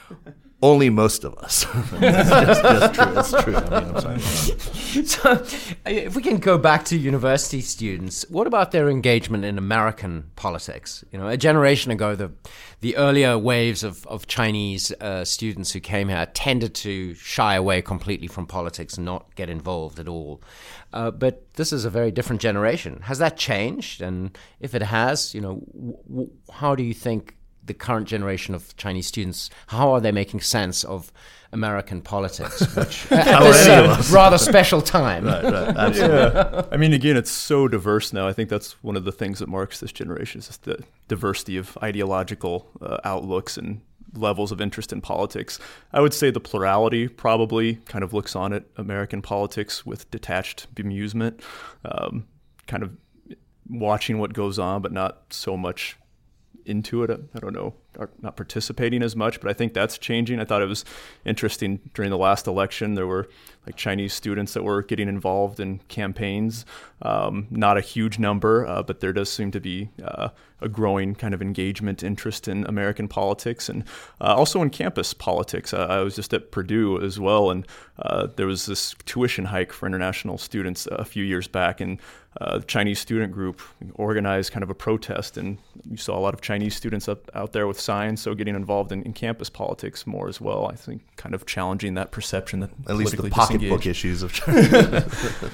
[0.65, 1.63] only most of us.
[1.99, 3.13] just, just true.
[3.13, 3.55] That's true.
[3.55, 4.51] I mean, I'm sorry.
[4.95, 5.43] So,
[5.85, 11.03] if we can go back to university students, what about their engagement in American politics?
[11.11, 12.31] You know, a generation ago, the
[12.79, 17.81] the earlier waves of of Chinese uh, students who came here tended to shy away
[17.81, 20.41] completely from politics and not get involved at all.
[20.93, 23.01] Uh, but this is a very different generation.
[23.01, 24.01] Has that changed?
[24.01, 25.61] And if it has, you know,
[26.07, 27.34] w- how do you think
[27.65, 31.11] the current generation of Chinese students, how are they making sense of
[31.51, 35.25] American politics, which at this rather special time.
[35.25, 36.65] Right, right, yeah.
[36.71, 38.27] I mean, again, it's so diverse now.
[38.27, 41.57] I think that's one of the things that marks this generation is just the diversity
[41.57, 43.81] of ideological uh, outlooks and
[44.13, 45.57] levels of interest in politics.
[45.93, 50.73] I would say the plurality probably kind of looks on at American politics with detached
[50.75, 51.41] bemusement,
[51.85, 52.27] um,
[52.67, 52.91] kind of
[53.69, 55.97] watching what goes on, but not so much
[56.65, 57.11] into it.
[57.11, 60.39] I don't know, are not participating as much, but I think that's changing.
[60.39, 60.85] I thought it was
[61.25, 62.95] interesting during the last election.
[62.95, 63.27] There were
[63.65, 66.65] like Chinese students that were getting involved in campaigns.
[67.01, 70.29] Um, not a huge number, uh, but there does seem to be uh,
[70.61, 73.83] a growing kind of engagement interest in American politics and
[74.21, 75.73] uh, also in campus politics.
[75.73, 77.67] I was just at Purdue as well, and
[77.99, 81.99] uh, there was this tuition hike for international students a few years back, and
[82.41, 83.61] uh, Chinese student group
[83.93, 85.57] organized kind of a protest, and
[85.89, 88.91] you saw a lot of Chinese students up, out there with signs, so getting involved
[88.91, 90.67] in, in campus politics more as well.
[90.67, 95.07] I think kind of challenging that perception that at least the pocketbook issues of China.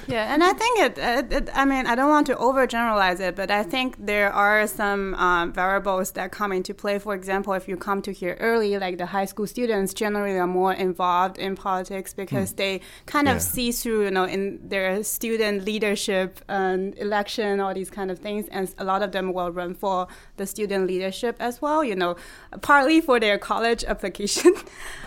[0.08, 3.36] yeah, and I think it, it, it, I mean, I don't want to overgeneralize it,
[3.36, 6.98] but I think there are some um, variables that come into play.
[6.98, 10.48] For example, if you come to here early, like the high school students generally are
[10.48, 12.58] more involved in politics because mm.
[12.58, 13.40] they kind of yeah.
[13.40, 16.40] see through, you know, in their student leadership
[16.72, 20.08] and election, all these kind of things, and a lot of them will run for
[20.38, 21.84] the student leadership as well.
[21.84, 22.16] You know,
[22.62, 24.54] partly for their college application.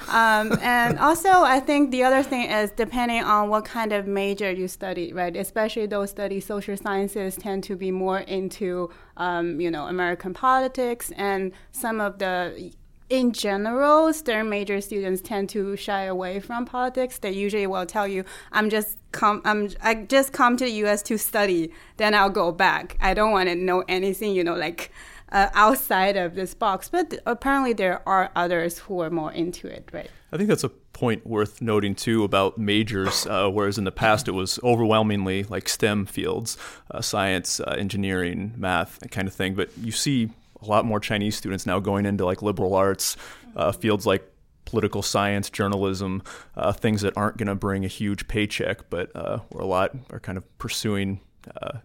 [0.09, 4.51] um, and also, I think the other thing is depending on what kind of major
[4.51, 5.37] you study, right?
[5.37, 11.11] Especially those study social sciences tend to be more into, um, you know, American politics,
[11.17, 12.73] and some of the
[13.19, 17.19] in general, STEM major students tend to shy away from politics.
[17.19, 21.03] They usually will tell you, "I'm just come, I'm, I just come to the U.S.
[21.05, 22.97] to study, then I'll go back.
[23.01, 24.91] I don't want to know anything, you know, like
[25.33, 26.89] uh, outside of this box.
[26.89, 30.11] But apparently, there are others who are more into it, right?
[30.33, 34.29] I think that's a point worth noting too about majors, uh, whereas in the past
[34.29, 36.59] it was overwhelmingly like STEM fields,
[36.91, 39.55] uh, science, uh, engineering, math, that kind of thing.
[39.55, 40.31] But you see
[40.67, 43.17] a lot more Chinese students now going into like liberal arts
[43.57, 44.31] uh, fields like
[44.65, 46.23] political science, journalism,
[46.57, 49.93] uh, things that aren't going to bring a huge paycheck, but uh, where a lot
[50.11, 51.21] are kind of pursuing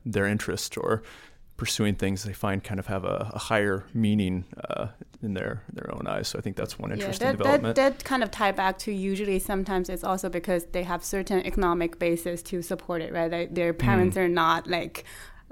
[0.06, 1.04] their interest or
[1.60, 4.88] pursuing things they find kind of have a, a higher meaning uh,
[5.22, 6.30] in their their own eyes.
[6.30, 7.76] So I think that's one interesting yeah, that, development.
[7.76, 11.46] That, that kind of tie back to usually sometimes it's also because they have certain
[11.46, 13.30] economic basis to support it, right?
[13.30, 14.22] Like their parents mm.
[14.22, 15.04] are not like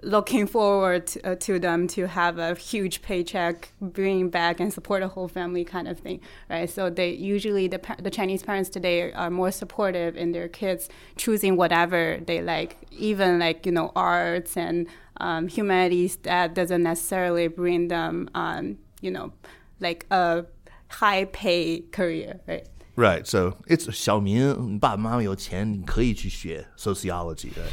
[0.04, 5.02] looking forward to, uh, to, them to have a huge paycheck, bring back and support
[5.02, 6.70] a whole family kind of thing, right?
[6.70, 11.58] So they usually the the Chinese parents today are more supportive in their kids choosing
[11.58, 14.88] whatever they like, even like you know arts and
[15.20, 19.34] um, humanities that doesn't necessarily bring them, um, you know,
[19.80, 20.46] like a
[20.90, 22.68] high pay career, right?
[22.97, 23.27] Right.
[23.27, 27.49] So it's 小明，你爸爸妈妈有钱，你可以去学 sociology.
[27.57, 27.73] Right?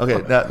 [0.00, 0.20] okay.
[0.26, 0.48] Now,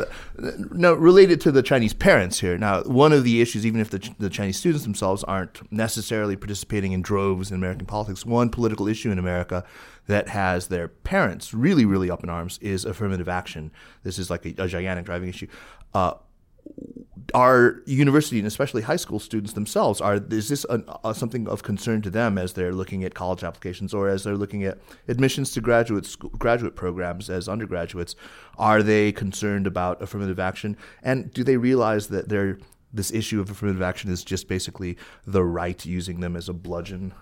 [0.72, 2.56] now, related to the Chinese parents here.
[2.56, 6.92] Now, one of the issues, even if the, the Chinese students themselves aren't necessarily participating
[6.92, 9.62] in droves in American politics, one political issue in America
[10.06, 13.70] that has their parents really, really up in arms is affirmative action.
[14.04, 15.48] This is like a, a gigantic driving issue.
[15.92, 16.14] Uh,
[17.33, 22.01] our university and especially high school students themselves are is this a, something of concern
[22.01, 25.61] to them as they're looking at college applications or as they're looking at admissions to
[25.61, 28.15] graduate school, graduate programs as undergraduates
[28.57, 32.57] are they concerned about affirmative action and do they realize that they're
[32.93, 37.13] this issue of affirmative action is just basically the right using them as a bludgeon?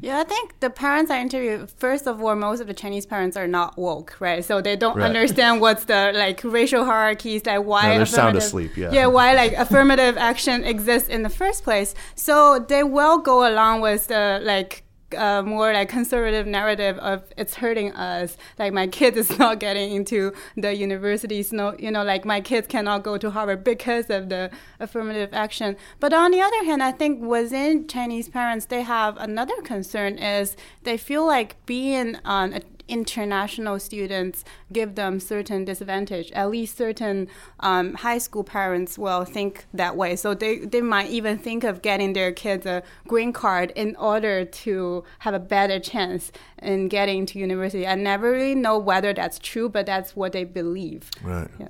[0.00, 3.36] Yeah, I think the parents I interviewed, first of all, most of the Chinese parents
[3.36, 4.44] are not woke, right?
[4.44, 5.06] So they don't Right.
[5.06, 8.92] understand what's the like racial hierarchies, like why No, they're sound asleep, yeah.
[8.92, 11.94] yeah, why like affirmative action exists in the first place.
[12.14, 14.84] So they will go along with the like
[15.16, 18.36] uh, more like conservative narrative of it's hurting us.
[18.58, 21.52] Like my kid is not getting into the universities.
[21.52, 25.76] No, you know, like my kids cannot go to Harvard because of the affirmative action.
[26.00, 30.56] But on the other hand, I think within Chinese parents, they have another concern is
[30.82, 36.32] they feel like being on a international students give them certain disadvantage.
[36.32, 37.28] At least certain
[37.60, 40.16] um, high school parents will think that way.
[40.16, 44.44] So they, they might even think of getting their kids a green card in order
[44.44, 47.86] to have a better chance in getting to university.
[47.86, 51.10] I never really know whether that's true, but that's what they believe.
[51.22, 51.48] Right.
[51.58, 51.68] Yeah.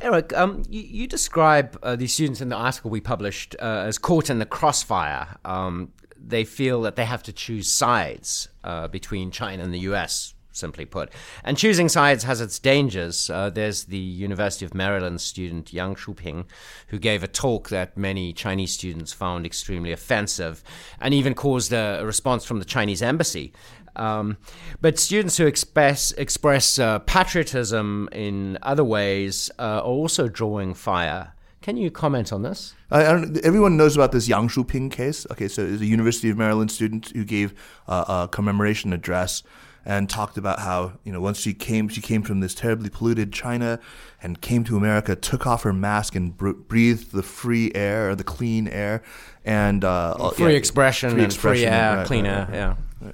[0.00, 3.98] Eric, um, you, you describe uh, these students in the article we published uh, as
[3.98, 5.36] caught in the crossfire.
[5.44, 10.34] Um, they feel that they have to choose sides uh, between China and the US,
[10.60, 11.10] simply put.
[11.42, 13.30] And choosing sides has its dangers.
[13.30, 16.44] Uh, there's the University of Maryland student Yang Shuping,
[16.88, 20.62] who gave a talk that many Chinese students found extremely offensive
[21.00, 23.52] and even caused a, response from the Chinese embassy.
[23.96, 24.36] Um,
[24.80, 31.32] but students who express express uh, patriotism in other ways uh, are also drawing fire.
[31.62, 32.74] Can you comment on this?
[32.90, 35.26] Everyone knows about this Yang Shuping case.
[35.30, 37.52] Okay, so it's a University of Maryland student who gave
[37.86, 39.42] a commemoration address
[39.84, 43.32] and talked about how you know once she came, she came from this terribly polluted
[43.32, 43.80] China
[44.22, 48.14] and came to America, took off her mask and br- breathed the free air, or
[48.14, 49.02] the clean air,
[49.44, 52.46] and uh, Free yeah, expression free and free air, right, clean right, air.
[52.48, 52.54] right.
[53.02, 53.12] Yeah.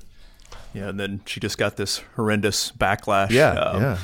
[0.74, 3.30] Yeah, and then she just got this horrendous backlash.
[3.30, 3.98] Yeah, um, yeah.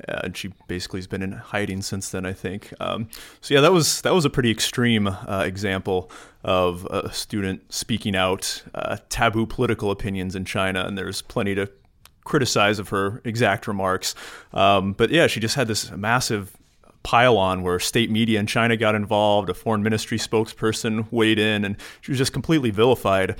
[0.00, 2.26] yeah, and she basically has been in hiding since then.
[2.26, 2.74] I think.
[2.80, 3.08] Um,
[3.40, 6.10] so yeah, that was that was a pretty extreme uh, example
[6.42, 11.70] of a student speaking out uh, taboo political opinions in China, and there's plenty to
[12.28, 14.14] criticize of her exact remarks.
[14.52, 16.56] Um, but yeah, she just had this massive
[17.02, 21.64] pile on where state media in China got involved, a foreign ministry spokesperson weighed in,
[21.64, 23.36] and she was just completely vilified.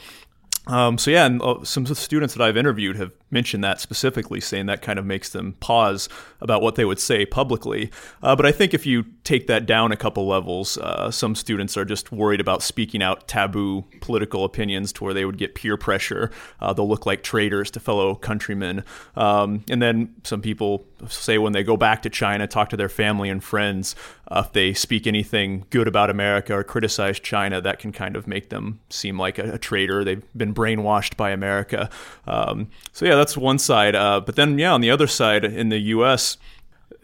[0.66, 4.66] Um, so yeah, and uh, some students that I've interviewed have mentioned that specifically, saying
[4.66, 6.08] that kind of makes them pause
[6.40, 7.90] about what they would say publicly.
[8.22, 11.76] Uh, but I think if you take that down a couple levels, uh, some students
[11.76, 15.76] are just worried about speaking out taboo political opinions to where they would get peer
[15.76, 16.30] pressure.
[16.60, 18.82] Uh, they'll look like traitors to fellow countrymen.
[19.16, 22.88] Um, and then some people say when they go back to China, talk to their
[22.88, 23.94] family and friends,
[24.28, 28.26] uh, if they speak anything good about America or criticize China, that can kind of
[28.26, 30.04] make them seem like a, a traitor.
[30.04, 31.90] They've been brainwashed by America.
[32.26, 33.94] Um, so yeah, that's one side.
[33.94, 36.38] Uh, but then yeah, on the other side, in the U.S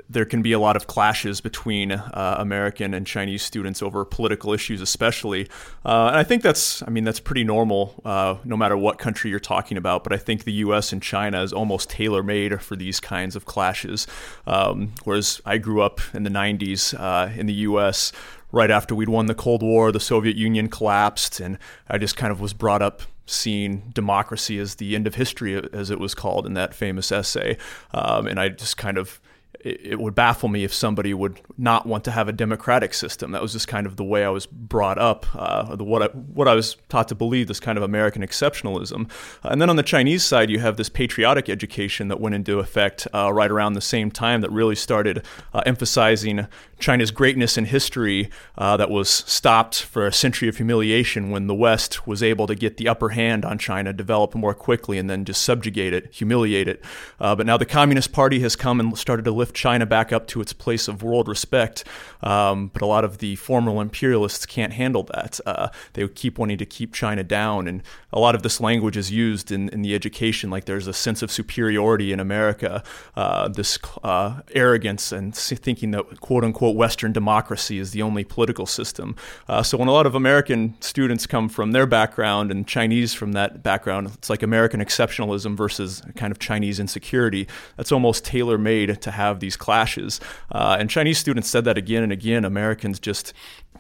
[0.09, 4.53] there can be a lot of clashes between uh, American and Chinese students over political
[4.53, 5.49] issues, especially.
[5.85, 9.31] Uh, and I think that's, I mean, that's pretty normal, uh, no matter what country
[9.31, 10.05] you're talking about.
[10.05, 10.93] But I think the U.S.
[10.93, 14.07] and China is almost tailor-made for these kinds of clashes.
[14.47, 18.13] Um, whereas I grew up in the '90s uh, in the U.S.
[18.53, 22.31] Right after we'd won the Cold War, the Soviet Union collapsed, and I just kind
[22.31, 26.47] of was brought up seeing democracy as the end of history, as it was called
[26.47, 27.57] in that famous essay.
[27.93, 29.21] Um, and I just kind of
[29.65, 33.33] it, would baffle me if somebody would not want to have a democratic system.
[33.33, 36.07] That was just kind of the way I was brought up, uh, the, what I,
[36.09, 39.11] what I was taught to believe, this kind of American exceptionalism.
[39.43, 42.59] Uh, and then on the Chinese side, you have this patriotic education that went into
[42.59, 45.25] effect uh, right around the same time that really started
[45.55, 46.47] uh, emphasizing
[46.79, 51.55] China's greatness in history uh, that was stopped for a century of humiliation when the
[51.55, 55.25] West was able to get the upper hand on China, develop more quickly, and then
[55.25, 56.85] just subjugate it, humiliate it.
[57.19, 60.41] But now the Communist Party has come and started to lift China back up to
[60.41, 61.85] its place of world respect.
[62.23, 65.41] Um, but a lot of the former imperialists can't handle that.
[65.45, 67.69] Uh, they keep wanting to keep China down.
[67.69, 70.93] And a lot of this language is used in, in the education, like there's a
[70.93, 72.83] sense of superiority in America,
[73.17, 78.67] uh, this uh, arrogance and thinking that quote unquote Western democracy is the only political
[78.67, 79.17] system.
[79.49, 83.33] Uh, so when a lot of American students come from their background and Chinese from
[83.33, 87.47] that background, it's like American exceptionalism versus kind of Chinese insecurity.
[87.77, 90.21] That's almost tailor made to have these clashes.
[90.51, 92.45] Uh, and Chinese students said that again and again.
[92.45, 93.33] Americans just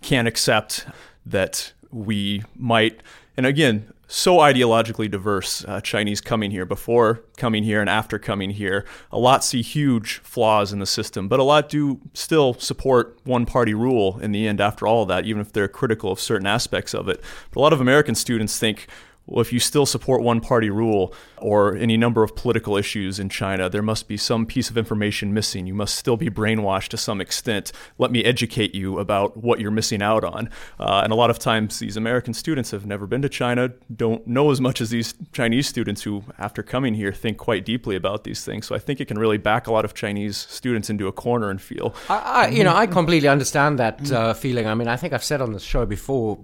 [0.03, 0.87] can't accept
[1.27, 3.01] that we might,
[3.37, 8.51] and again, so ideologically diverse uh, Chinese coming here, before coming here and after coming
[8.51, 8.85] here.
[9.11, 13.47] A lot see huge flaws in the system, but a lot do still support one
[13.47, 16.95] party rule in the end after all that, even if they're critical of certain aspects
[16.95, 17.23] of it.
[17.51, 18.87] But a lot of American students think
[19.27, 23.29] well, if you still support one party rule or any number of political issues in
[23.29, 25.67] China, there must be some piece of information missing.
[25.67, 27.73] You must still be brainwashed to some extent.
[27.99, 30.51] Let me educate you about what you're missing out on.
[30.79, 34.27] Uh, and a lot of times, these American students have never been to China, don't
[34.27, 38.25] know as much as these Chinese students who, after coming here, think quite deeply about
[38.25, 38.67] these things.
[38.67, 41.49] So I think it can really back a lot of Chinese students into a corner
[41.51, 41.95] and feel.
[42.11, 44.67] I, I you know, I completely understand that uh, feeling.
[44.67, 46.39] I mean, I think I've said on the show before,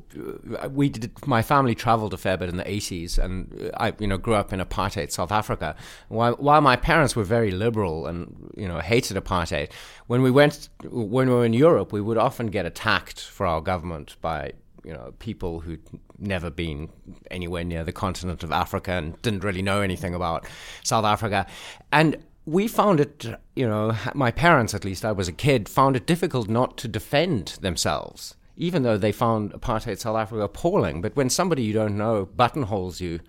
[0.59, 4.07] uh, we did, my family traveled a fair bit in the 80s, and I, you
[4.07, 5.75] know, grew up in apartheid South Africa.
[6.09, 9.71] While, while my parents were very liberal and you know hated apartheid,
[10.07, 13.61] when we went when we were in Europe, we would often get attacked for our
[13.61, 14.53] government by
[14.85, 15.87] you know people who'd
[16.19, 16.89] never been
[17.31, 20.47] anywhere near the continent of Africa and didn't really know anything about
[20.83, 21.47] South Africa,
[21.93, 22.17] and
[22.47, 26.07] we found it, you know, my parents at least, I was a kid, found it
[26.07, 31.01] difficult not to defend themselves even though they found apartheid South Africa appalling.
[31.01, 33.21] But when somebody you don't know buttonholes you,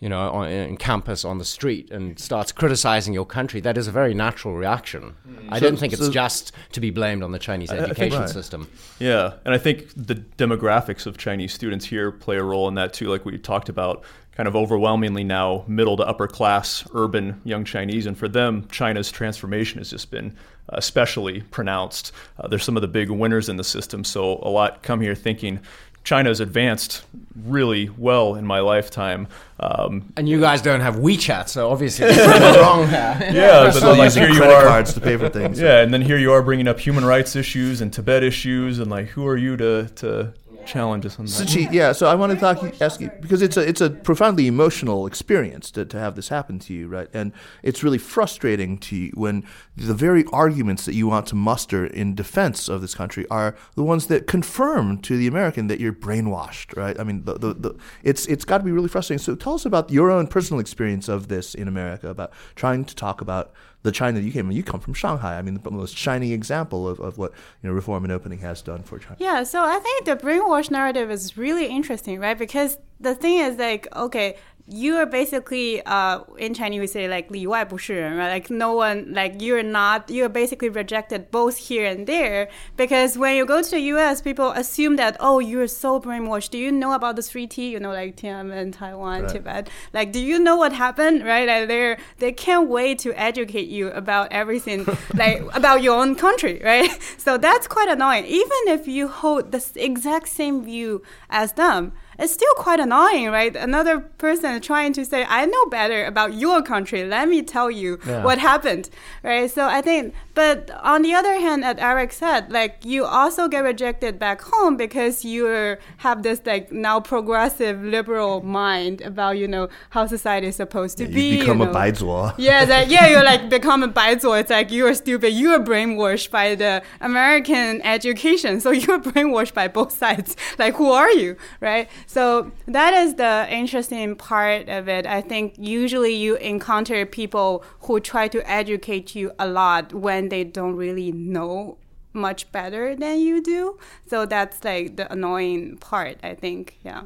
[0.00, 3.86] you know, on, in campus on the street and starts criticizing your country, that is
[3.86, 5.14] a very natural reaction.
[5.26, 5.46] Mm.
[5.50, 8.28] I so, don't think so it's just to be blamed on the Chinese education right.
[8.28, 8.68] system.
[8.98, 12.92] Yeah, and I think the demographics of Chinese students here play a role in that
[12.92, 13.08] too.
[13.08, 18.06] Like we talked about, kind of overwhelmingly now middle to upper class urban young Chinese,
[18.06, 20.34] and for them, China's transformation has just been
[20.74, 22.12] especially pronounced.
[22.38, 25.14] Uh, there's some of the big winners in the system, so a lot come here
[25.14, 25.60] thinking
[26.04, 27.04] China's advanced
[27.44, 29.28] really well in my lifetime.
[29.60, 32.06] Um, and you guys don't have WeChat, so obviously
[32.60, 33.12] wrong there.
[33.32, 35.60] Yeah, but then like here you are, cards to pay for things.
[35.62, 38.90] Yeah, and then here you are bringing up human rights issues and Tibet issues, and
[38.90, 40.34] like, who are you to to
[40.66, 41.68] challenges on that.
[41.72, 41.92] yeah.
[41.92, 45.70] So I want to talk, ask you because it's a it's a profoundly emotional experience
[45.72, 47.08] to, to have this happen to you, right?
[47.12, 47.32] And
[47.62, 49.44] it's really frustrating to you when
[49.76, 53.82] the very arguments that you want to muster in defense of this country are the
[53.82, 56.98] ones that confirm to the American that you're brainwashed, right?
[56.98, 59.22] I mean, the, the, the it's it's got to be really frustrating.
[59.22, 62.94] So tell us about your own personal experience of this in America, about trying to
[62.94, 63.52] talk about
[63.82, 64.46] the China that you came.
[64.46, 64.52] from.
[64.52, 65.38] You come from Shanghai.
[65.38, 68.62] I mean, the most shining example of, of what you know reform and opening has
[68.62, 69.16] done for China.
[69.18, 72.38] Yeah, so I think the brainwash narrative is really interesting, right?
[72.38, 74.36] Because the thing is like, okay,
[74.69, 78.29] you are basically uh, in Chinese we say like 里外不是人, right?
[78.29, 83.35] Like no one like you're not you're basically rejected both here and there because when
[83.37, 84.21] you go to the U.S.
[84.21, 86.49] people assume that oh you're so brainwashed.
[86.49, 87.69] Do you know about the three T?
[87.69, 89.31] You know like Tiananmen, Taiwan, right.
[89.31, 89.69] Tibet.
[89.93, 91.25] Like do you know what happened?
[91.25, 91.47] Right?
[91.47, 96.61] Like they they can't wait to educate you about everything like about your own country,
[96.63, 96.91] right?
[97.17, 98.25] So that's quite annoying.
[98.25, 103.54] Even if you hold the exact same view as them it's still quite annoying, right?
[103.56, 107.04] Another person trying to say, I know better about your country.
[107.04, 108.22] Let me tell you yeah.
[108.22, 108.90] what happened,
[109.24, 109.50] right?
[109.50, 113.64] So I think, but on the other hand, as Eric said, like you also get
[113.64, 119.68] rejected back home because you have this like now progressive liberal mind about, you know,
[119.90, 121.22] how society is supposed to yeah, be.
[121.22, 121.70] You become you know.
[121.72, 122.34] a baizuo.
[122.38, 124.38] Yeah, that, yeah, you're like become a baizuo.
[124.38, 125.32] It's like you're stupid.
[125.32, 128.60] You're brainwashed by the American education.
[128.60, 130.36] So you're brainwashed by both sides.
[130.58, 131.88] Like, who are you, right?
[132.12, 135.06] So that is the interesting part of it.
[135.06, 140.44] I think usually you encounter people who try to educate you a lot when they
[140.44, 141.78] don't really know
[142.12, 143.78] much better than you do.
[144.10, 146.76] So that's like the annoying part, I think.
[146.84, 147.04] Yeah.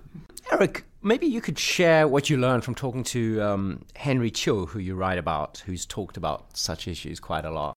[0.50, 4.80] Eric, maybe you could share what you learned from talking to um, Henry Cho, who
[4.80, 7.76] you write about, who's talked about such issues quite a lot.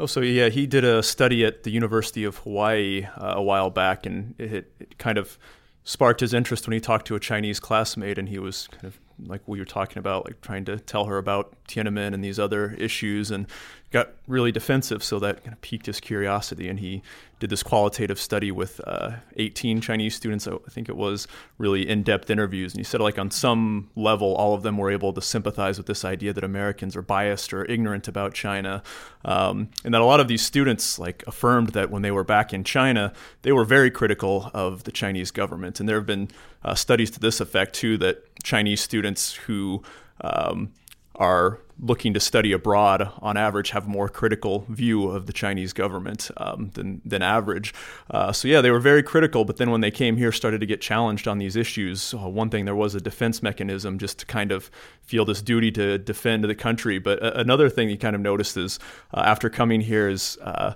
[0.00, 3.68] Oh, so yeah, he did a study at the University of Hawaii uh, a while
[3.68, 5.38] back, and it, it kind of
[5.84, 8.98] sparked his interest when he talked to a Chinese classmate, and he was kind of
[9.26, 12.72] like we were talking about, like trying to tell her about Tiananmen and these other
[12.74, 13.46] issues, and
[13.92, 15.04] got really defensive.
[15.04, 17.02] So that kind of piqued his curiosity, and he
[17.38, 20.48] did this qualitative study with uh, 18 Chinese students.
[20.48, 21.28] I think it was
[21.58, 25.12] really in-depth interviews, and he said like on some level, all of them were able
[25.12, 28.82] to sympathize with this idea that Americans are biased or ignorant about China,
[29.24, 32.54] um, and that a lot of these students like affirmed that when they were back
[32.54, 33.12] in China,
[33.42, 36.28] they were very critical of the Chinese government, and there have been
[36.64, 39.82] uh, studies to this effect too that Chinese students who
[40.22, 40.72] um,
[41.16, 46.30] are looking to study abroad on average have more critical view of the Chinese government
[46.36, 47.74] um, than, than average.
[48.10, 50.66] Uh, so yeah, they were very critical, but then when they came here, started to
[50.66, 52.14] get challenged on these issues.
[52.14, 54.70] Uh, one thing, there was a defense mechanism just to kind of
[55.02, 56.98] feel this duty to defend the country.
[56.98, 58.78] But uh, another thing you kind of noticed is
[59.12, 60.74] uh, after coming here is uh,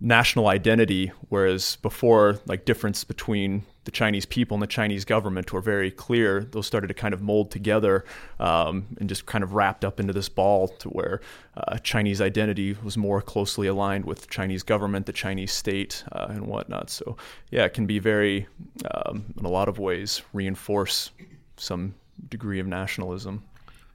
[0.00, 5.60] national identity, whereas before, like difference between the Chinese people and the Chinese government were
[5.60, 6.44] very clear.
[6.44, 8.04] Those started to kind of mold together
[8.38, 11.20] um, and just kind of wrapped up into this ball to where
[11.56, 16.46] uh, Chinese identity was more closely aligned with Chinese government, the Chinese state, uh, and
[16.46, 16.90] whatnot.
[16.90, 17.16] So,
[17.50, 18.46] yeah, it can be very,
[18.92, 21.10] um, in a lot of ways, reinforce
[21.56, 21.94] some
[22.28, 23.42] degree of nationalism.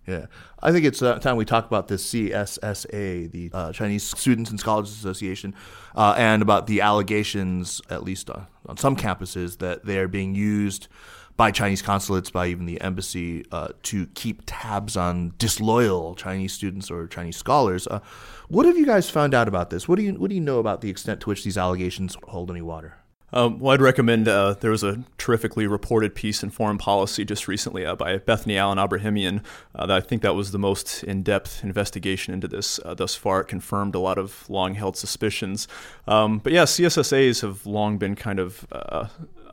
[0.07, 0.27] Yeah,
[0.63, 4.57] I think it's uh, time we talk about this CSSA, the uh, Chinese Students and
[4.57, 5.53] Scholars Association,
[5.95, 10.33] uh, and about the allegations, at least on, on some campuses, that they are being
[10.33, 10.87] used
[11.35, 16.89] by Chinese consulates, by even the embassy, uh, to keep tabs on disloyal Chinese students
[16.89, 17.85] or Chinese scholars.
[17.85, 17.99] Uh,
[18.47, 19.89] what have you guys found out about this?
[19.89, 22.49] What do you what do you know about the extent to which these allegations hold
[22.49, 22.95] any water?
[23.33, 27.47] Um, well, I'd recommend uh, there was a terrifically reported piece in Foreign Policy just
[27.47, 29.43] recently uh, by Bethany Allen Ebrahimian.
[29.75, 33.41] Uh, that I think that was the most in-depth investigation into this uh, thus far.
[33.41, 35.67] It confirmed a lot of long-held suspicions.
[36.07, 39.07] Um, but yeah, CSSAs have long been kind of uh,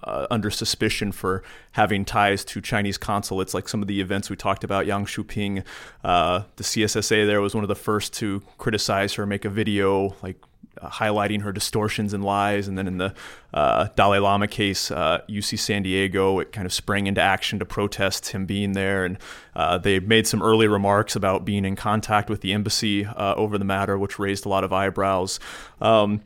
[0.05, 4.37] uh, under suspicion for having ties to Chinese consulates, like some of the events we
[4.37, 4.87] talked about.
[4.87, 5.65] Yang Shuping,
[6.05, 10.15] uh, the CSSA there was one of the first to criticize her, make a video
[10.23, 10.37] like
[10.81, 12.69] uh, highlighting her distortions and lies.
[12.69, 13.15] And then in the
[13.53, 17.65] uh, Dalai Lama case, uh, UC San Diego, it kind of sprang into action to
[17.65, 19.05] protest him being there.
[19.05, 19.19] And
[19.55, 23.59] uh, they made some early remarks about being in contact with the embassy uh, over
[23.59, 25.41] the matter, which raised a lot of eyebrows.
[25.81, 26.21] Um,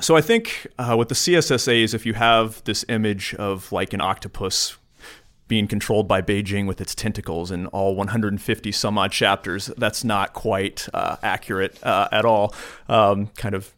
[0.00, 4.00] so I think uh, with the CSSAs, if you have this image of like an
[4.00, 4.76] octopus
[5.52, 10.32] being controlled by Beijing with its tentacles in all 150 some odd chapters, that's not
[10.32, 12.54] quite uh, accurate uh, at all.
[12.88, 13.74] Um, kind of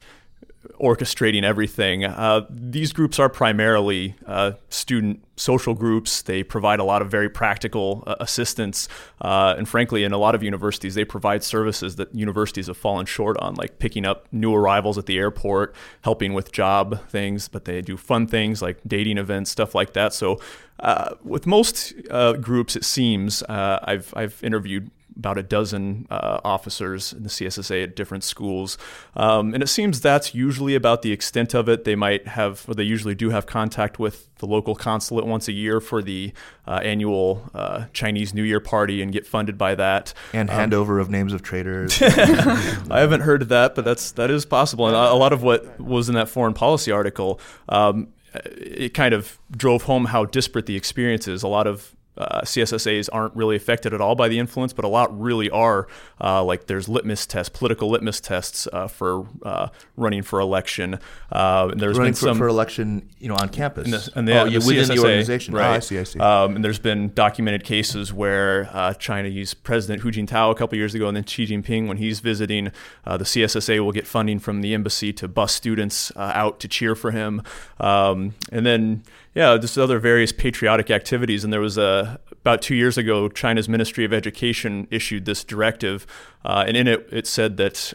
[0.80, 2.04] orchestrating everything.
[2.04, 6.22] Uh, these groups are primarily uh, student social groups.
[6.22, 8.88] They provide a lot of very practical uh, assistance.
[9.20, 13.06] Uh, and frankly, in a lot of universities, they provide services that universities have fallen
[13.06, 17.64] short on, like picking up new arrivals at the airport, helping with job things, but
[17.64, 20.12] they do fun things like dating events, stuff like that.
[20.12, 20.40] So,
[20.80, 27.12] uh, with most uh, groups, it seems, I've, I've interviewed about a dozen uh, officers
[27.12, 28.76] in the CSSA at different schools.
[29.14, 31.84] Um, and it seems that's usually about the extent of it.
[31.84, 35.52] They might have, or they usually do have contact with the local consulate once a
[35.52, 36.32] year for the
[36.66, 40.12] uh, annual uh, Chinese New Year party and get funded by that.
[40.32, 42.00] And um, handover of names of traitors.
[42.02, 44.86] I haven't heard of that, but that's that is possible.
[44.86, 47.40] And a lot of what was in that foreign policy article.
[47.68, 51.44] Um, it kind of drove home how disparate the experience is.
[51.44, 54.88] A lot of uh, CSSAs aren't really affected at all by the influence, but a
[54.88, 55.88] lot really are.
[56.20, 60.98] Uh, like there's litmus tests, political litmus tests uh, for uh, running for election.
[61.32, 63.90] Uh, and there's running been some for, election, you know, on campus.
[63.90, 65.54] The, in the, oh, the within CSSA, the organization.
[65.54, 65.70] right?
[65.70, 65.98] Oh, I see.
[65.98, 66.18] I see.
[66.20, 70.94] Um, and there's been documented cases where uh, Chinese President Hu Jintao a couple years
[70.94, 72.70] ago, and then Xi Jinping, when he's visiting,
[73.04, 77.10] the CSSA will get funding from the embassy to bus students out to cheer for
[77.10, 77.42] him,
[77.80, 79.02] um, and then
[79.34, 81.42] yeah, just other various patriotic activities.
[81.42, 86.06] And there was a about two years ago, China's Ministry of Education issued this directive,
[86.44, 87.92] uh, and in it it said that.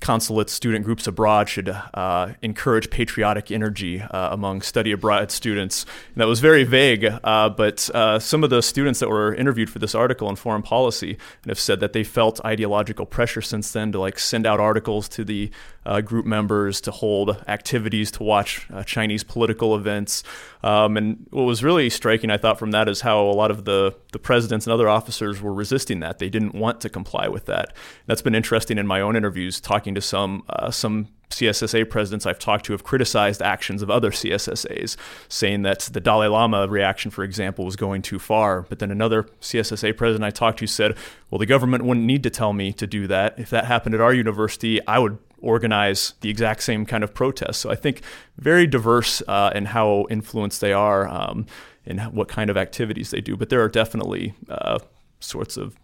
[0.00, 5.84] Consulate student groups abroad should uh, encourage patriotic energy uh, among study abroad students.
[6.14, 9.68] And that was very vague, uh, but uh, some of the students that were interviewed
[9.68, 13.90] for this article in Foreign Policy have said that they felt ideological pressure since then
[13.90, 15.50] to like send out articles to the
[15.88, 20.22] uh, group members, to hold activities, to watch uh, Chinese political events.
[20.62, 23.64] Um, and what was really striking, I thought, from that is how a lot of
[23.64, 26.18] the, the presidents and other officers were resisting that.
[26.18, 27.74] They didn't want to comply with that.
[28.06, 32.38] That's been interesting in my own interviews, talking to some uh, some CSSA presidents I've
[32.38, 34.96] talked to have criticized actions of other CSSAs,
[35.28, 38.62] saying that the Dalai Lama reaction, for example, was going too far.
[38.62, 40.96] But then another CSSA president I talked to said,
[41.30, 43.38] well, the government wouldn't need to tell me to do that.
[43.38, 47.60] If that happened at our university, I would organize the exact same kind of protest.
[47.60, 48.02] So I think
[48.38, 51.46] very diverse uh, in how influenced they are um,
[51.86, 53.36] and what kind of activities they do.
[53.36, 54.78] But there are definitely uh,
[55.20, 55.76] sorts of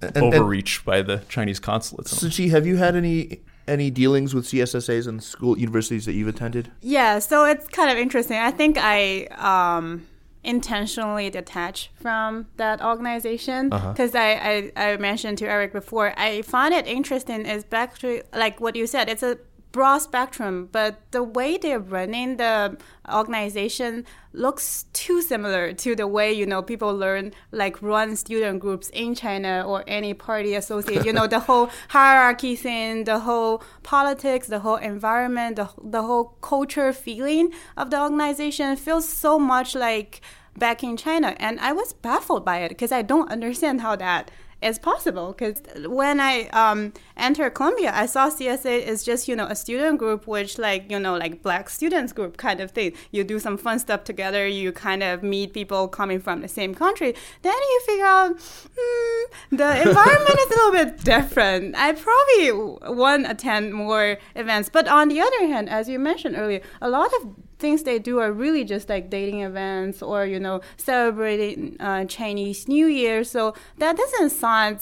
[0.00, 2.12] and, overreach and, by the Chinese consulates.
[2.14, 6.70] Siqi, have you had any any dealings with CSSAs and school universities that you've attended?
[6.82, 8.38] Yeah, so it's kind of interesting.
[8.38, 10.06] I think I um,
[10.44, 14.38] intentionally detach from that organization because uh-huh.
[14.42, 16.14] I, I, I mentioned to Eric before.
[16.16, 19.08] I find it interesting is back to like what you said.
[19.08, 19.38] It's a
[19.72, 22.76] broad spectrum, but the way they're running the
[23.12, 28.90] organization looks too similar to the way you know people learn like run student groups
[28.90, 31.04] in China or any party associate.
[31.04, 36.36] you know the whole hierarchy thing, the whole politics, the whole environment, the the whole
[36.40, 40.20] culture feeling of the organization feels so much like
[40.56, 44.30] back in China, and I was baffled by it because I don't understand how that
[44.62, 49.46] is possible because when I um, entered Columbia, I saw CSA is just you know
[49.46, 52.92] a student group, which like you know like black students group kind of thing.
[53.10, 54.46] You do some fun stuff together.
[54.46, 57.14] You kind of meet people coming from the same country.
[57.42, 58.40] Then you figure out
[58.78, 61.76] hmm, the environment is a little bit different.
[61.76, 62.52] I probably
[62.96, 66.88] want to attend more events, but on the other hand, as you mentioned earlier, a
[66.88, 71.76] lot of things they do are really just like dating events or you know celebrating
[71.80, 73.24] uh, Chinese New Year.
[73.24, 74.78] So that doesn't sound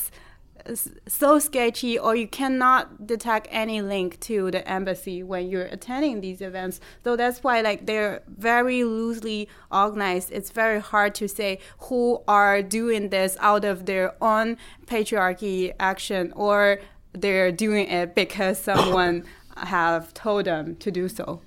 [1.06, 6.40] so sketchy or you cannot detect any link to the embassy when you're attending these
[6.40, 6.80] events.
[7.04, 10.30] So that's why like they're very loosely organized.
[10.32, 14.56] It's very hard to say who are doing this out of their own
[14.86, 16.80] patriarchy action or
[17.12, 19.24] they're doing it because someone
[19.56, 21.40] have told them to do so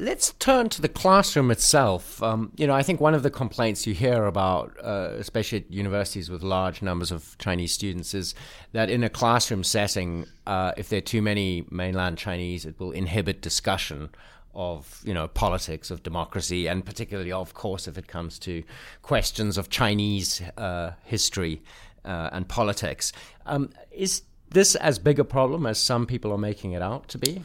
[0.00, 2.22] Let's turn to the classroom itself.
[2.22, 5.72] Um, you know, I think one of the complaints you hear about, uh, especially at
[5.72, 8.32] universities with large numbers of Chinese students, is
[8.70, 12.92] that in a classroom setting, uh, if there are too many mainland Chinese, it will
[12.92, 14.10] inhibit discussion
[14.54, 18.62] of you know politics, of democracy, and particularly, of course, if it comes to
[19.02, 21.60] questions of Chinese uh, history
[22.04, 23.12] uh, and politics.
[23.46, 27.18] Um, is this as big a problem as some people are making it out to
[27.18, 27.42] be?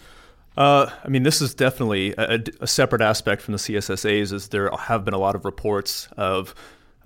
[0.55, 4.31] Uh, I mean, this is definitely a, a, separate aspect from the CSSAs.
[4.31, 6.53] Is there have been a lot of reports of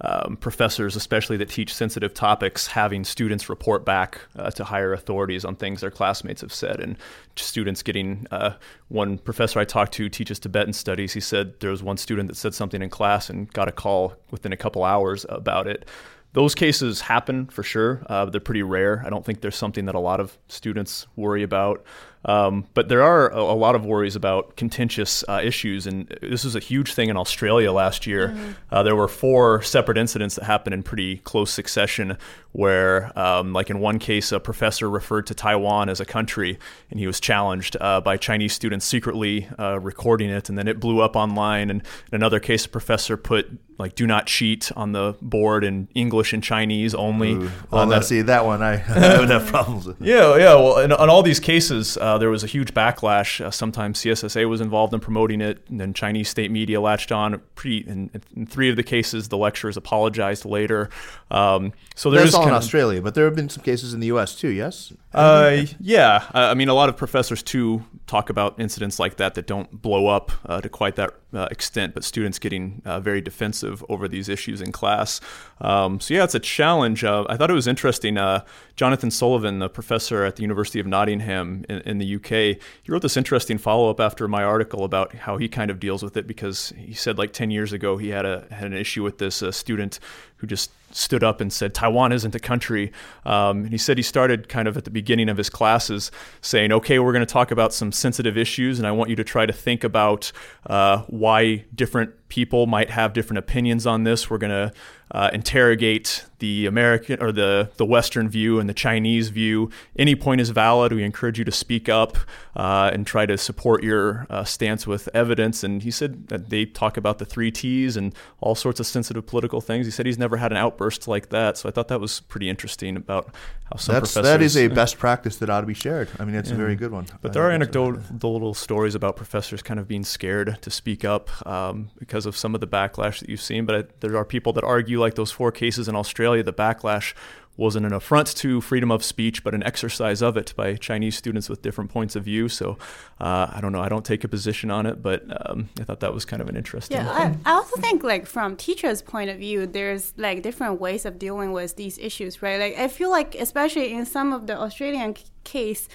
[0.01, 5.45] um, professors, especially that teach sensitive topics, having students report back uh, to higher authorities
[5.45, 6.97] on things their classmates have said, and
[7.35, 8.27] students getting.
[8.31, 8.53] Uh,
[8.89, 11.13] one professor I talked to teaches Tibetan studies.
[11.13, 14.13] He said there was one student that said something in class and got a call
[14.29, 15.87] within a couple hours about it
[16.33, 18.03] those cases happen for sure.
[18.05, 19.01] Uh, they're pretty rare.
[19.03, 21.83] I don't think there's something that a lot of students worry about.
[22.25, 26.43] Um, but there are a, a, lot of worries about contentious uh, issues, and this
[26.43, 28.29] was a huge thing in Australia last year.
[28.29, 28.51] Mm-hmm.
[28.71, 32.17] Uh, there were four separate incidents that happened in pretty close succession,
[32.57, 36.57] where, um, like in one case, a professor referred to Taiwan as a country,
[36.89, 40.79] and he was challenged uh, by Chinese students secretly uh, recording it, and then it
[40.79, 41.69] blew up online.
[41.69, 41.81] And
[42.11, 46.33] in another case, a professor put like "Do not cheat" on the board in English
[46.33, 47.33] and Chinese only.
[47.33, 47.51] Ooh.
[47.69, 48.63] Well, uh, let's see that one.
[48.63, 48.81] I,
[49.15, 50.01] I would have problems with.
[50.01, 50.55] Yeah, yeah.
[50.55, 53.39] Well, in, in all these cases uh, there was a huge backlash.
[53.39, 57.39] Uh, sometimes CSSA was involved in promoting it, and then Chinese state media latched on.
[57.53, 60.89] Pre, in, in three of the cases, the lecturers apologized later.
[61.29, 64.35] Um, so there's all in Australia, but there have been some cases in the U.S.
[64.35, 64.49] too.
[64.49, 64.93] Yes.
[65.13, 69.47] Uh, yeah, I mean, a lot of professors too talk about incidents like that that
[69.47, 73.83] don't blow up uh, to quite that uh, extent, but students getting uh, very defensive
[73.89, 75.19] over these issues in class.
[75.59, 77.03] Um, so yeah, it's a challenge.
[77.03, 78.17] Uh, I thought it was interesting.
[78.17, 78.43] Uh,
[78.75, 83.01] Jonathan Sullivan, the professor at the University of Nottingham in, in the UK, he wrote
[83.01, 86.27] this interesting follow up after my article about how he kind of deals with it
[86.27, 89.43] because he said like 10 years ago he had a had an issue with this
[89.43, 89.99] uh, student
[90.37, 92.91] who just stood up and said Taiwan isn't a country.
[93.25, 96.71] Um, and he said he started kind of at the beginning of his classes saying,
[96.71, 99.45] "Okay, we're going to talk about some sensitive issues, and I want you to try
[99.45, 100.31] to think about
[100.65, 104.29] uh, why different people might have different opinions on this.
[104.29, 104.73] We're going to
[105.11, 109.71] uh, interrogate the American or the, the Western view and the Chinese view.
[109.97, 110.93] Any point is valid.
[110.93, 112.17] We encourage you to speak up
[112.55, 115.63] uh, and try to support your uh, stance with evidence.
[115.63, 119.25] And he said that they talk about the three T's and all sorts of sensitive
[119.25, 119.87] political things.
[119.87, 121.57] He said he's never had an outburst like that.
[121.57, 123.33] So I thought that was pretty interesting about
[123.71, 124.31] how some That's, professors.
[124.31, 126.09] That is a best practice that ought to be shared.
[126.19, 126.55] I mean, it's yeah.
[126.55, 127.07] a very good one.
[127.21, 131.89] But there are anecdotal stories about professors kind of being scared to speak up um,
[131.97, 133.65] because of some of the backlash that you've seen.
[133.65, 137.13] But I, there are people that argue, like those four cases in Australia, the backlash
[137.57, 141.49] wasn't an affront to freedom of speech, but an exercise of it by Chinese students
[141.49, 142.47] with different points of view.
[142.47, 142.77] So
[143.19, 143.81] uh, I don't know.
[143.81, 146.47] I don't take a position on it, but um, I thought that was kind of
[146.47, 146.97] an interesting.
[146.97, 151.03] Yeah, I, I, also think like from teachers' point of view, there's like different ways
[151.05, 152.59] of dealing with these issues, right?
[152.59, 155.89] Like I feel like especially in some of the Australian case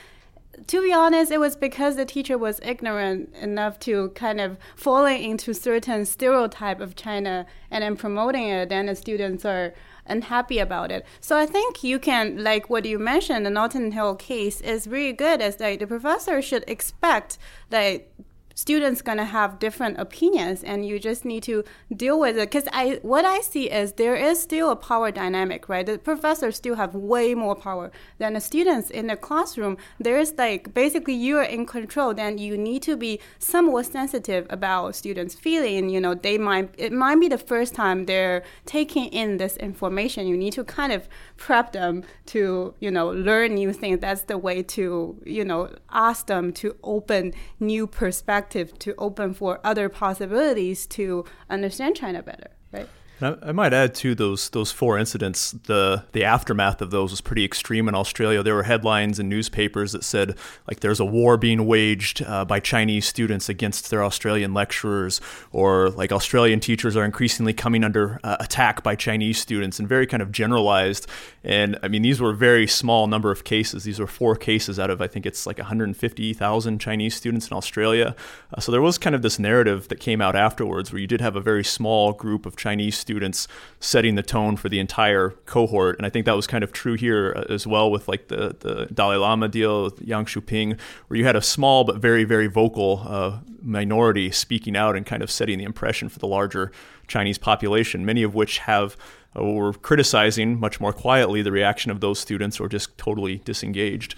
[0.66, 5.22] to be honest, it was because the teacher was ignorant enough to kind of falling
[5.22, 8.68] into certain stereotype of China and then promoting it.
[8.68, 9.72] Then the students are
[10.07, 11.07] unhappy about it.
[11.20, 15.12] So I think you can, like what you mentioned, the Notting Hill case is really
[15.12, 15.40] good.
[15.40, 17.38] As like the professor should expect
[17.70, 18.09] that
[18.55, 22.50] students going to have different opinions and you just need to deal with it.
[22.50, 25.86] Because i what i see is there is still a power dynamic right?
[25.86, 29.76] The professors still have way more power than the students in the classroom.
[29.98, 35.34] There's like basically you're in control then you need to be somewhat sensitive about students
[35.34, 39.57] feeling you know they might it might be the first time they're taking in this
[39.57, 40.26] information.
[40.26, 44.00] You need to kind of prep them to you know learn new things.
[44.00, 49.61] That's the way to you know ask them to open new perspectives to open for
[49.64, 52.88] other possibilities to understand China better, right?
[53.23, 55.53] I, might add to those those four incidents.
[55.53, 58.43] The the aftermath of those was pretty extreme in Australia.
[58.43, 60.37] There were headlines in newspapers that said
[60.68, 65.20] like there's a war being waged uh, by Chinese students against their Australian lecturers,
[65.53, 70.07] or like Australian teachers are increasingly coming under uh, attack by Chinese students, and very
[70.07, 71.07] kind of generalized.
[71.45, 73.85] And I mean, these were a very small number of cases.
[73.85, 78.16] These were four cases out of I think it's like 150,000 Chinese students in Australia.
[78.53, 81.20] Uh, so there was kind of this narrative that came out afterwards where you did
[81.20, 83.47] have a very small group of Chinese students students
[83.79, 85.99] setting the tone for the entire cohort.
[85.99, 88.57] And I think that was kind of true here uh, as well with like the,
[88.59, 92.47] the Dalai Lama deal with Yang Shuping, where you had a small but very, very
[92.47, 96.73] vocal uh, minority speaking out and kind of setting the impression for the larger
[97.07, 98.97] Chinese population, many of which have
[99.39, 104.15] uh, were criticizing much more quietly the reaction of those students or just totally disengaged.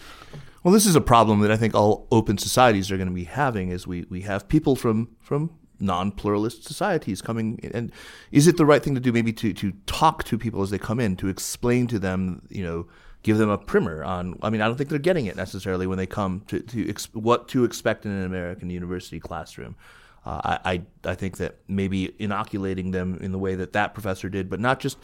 [0.63, 3.25] Well, this is a problem that I think all open societies are going to be
[3.25, 5.51] having as we, we have people from, from
[5.85, 7.73] non-pluralist societies coming in.
[7.73, 7.93] and
[8.33, 10.79] is it the right thing to do maybe to to talk to people as they
[10.79, 12.87] come in to explain to them you know
[13.23, 15.99] give them a primer on i mean i don't think they're getting it necessarily when
[15.99, 19.77] they come to, to ex, what to expect in an american university classroom
[20.27, 24.49] uh, I I think that maybe inoculating them in the way that that professor did,
[24.49, 24.97] but not just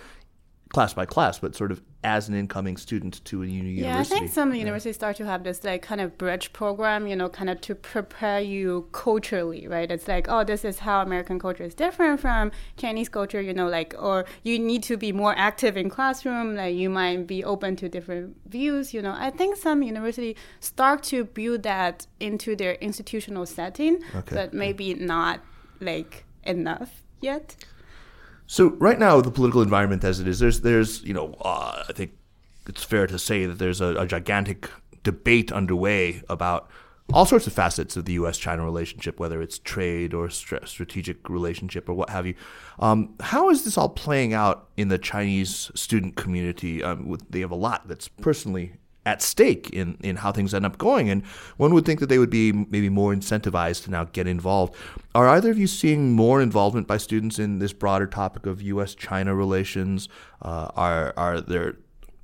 [0.70, 4.14] class by class, but sort of as an incoming student to a uni- yeah, university.
[4.14, 7.16] Yeah, I think some universities start to have this like kind of bridge program, you
[7.16, 9.90] know, kind of to prepare you culturally, right?
[9.90, 13.68] It's like, oh, this is how American culture is different from Chinese culture, you know,
[13.68, 17.74] like, or you need to be more active in classroom, like you might be open
[17.76, 19.14] to different views, you know.
[19.18, 24.34] I think some universities start to build that into their institutional setting, okay.
[24.34, 25.40] but maybe not
[25.80, 27.56] like enough yet.
[28.50, 31.92] So right now, the political environment as it is, there's there's you know uh, I
[31.92, 32.18] think
[32.66, 34.68] it's fair to say that there's a, a gigantic
[35.04, 36.68] debate underway about
[37.12, 41.88] all sorts of facets of the U.S.-China relationship, whether it's trade or st- strategic relationship
[41.88, 42.34] or what have you.
[42.80, 46.82] Um, how is this all playing out in the Chinese student community?
[46.82, 48.72] Um, with, they have a lot that's personally
[49.06, 51.08] at stake in, in how things end up going.
[51.08, 51.24] And
[51.56, 54.74] one would think that they would be maybe more incentivized to now get involved.
[55.14, 58.94] Are either of you seeing more involvement by students in this broader topic of U.S.
[58.94, 60.08] China relations?
[60.42, 61.76] Uh, are are there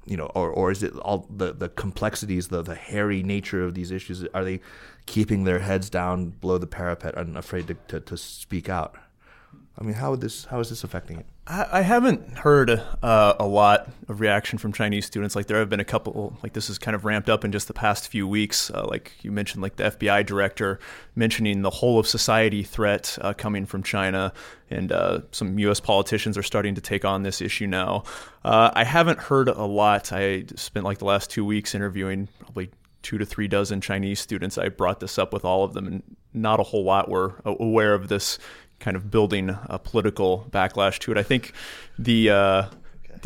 [0.07, 3.75] you know, or, or is it all the, the complexities, the, the hairy nature of
[3.75, 4.25] these issues?
[4.33, 4.61] Are they
[5.07, 8.95] keeping their heads down below the parapet and afraid to, to, to speak out?
[9.79, 11.27] I mean, how would this how is this affecting it?
[11.49, 15.37] I, haven't heard uh, a lot of reaction from Chinese students.
[15.37, 17.69] Like there have been a couple, like this has kind of ramped up in just
[17.69, 18.69] the past few weeks.
[18.71, 20.81] Uh, like you mentioned, like the FBI director
[21.15, 24.33] mentioning the whole of society threat uh, coming from China,
[24.71, 25.79] and uh, some U.S.
[25.79, 28.03] politicians are starting to take on this issue now.
[28.45, 30.13] Uh, I haven't heard a lot.
[30.13, 32.71] I spent like the last two weeks interviewing probably
[33.03, 34.59] two to three dozen Chinese students.
[34.59, 36.03] I brought this up with all of them, and
[36.35, 38.41] not a whole lot were aware of this
[38.79, 41.19] kind of building a political backlash to it.
[41.19, 41.53] I think
[41.99, 42.63] the uh,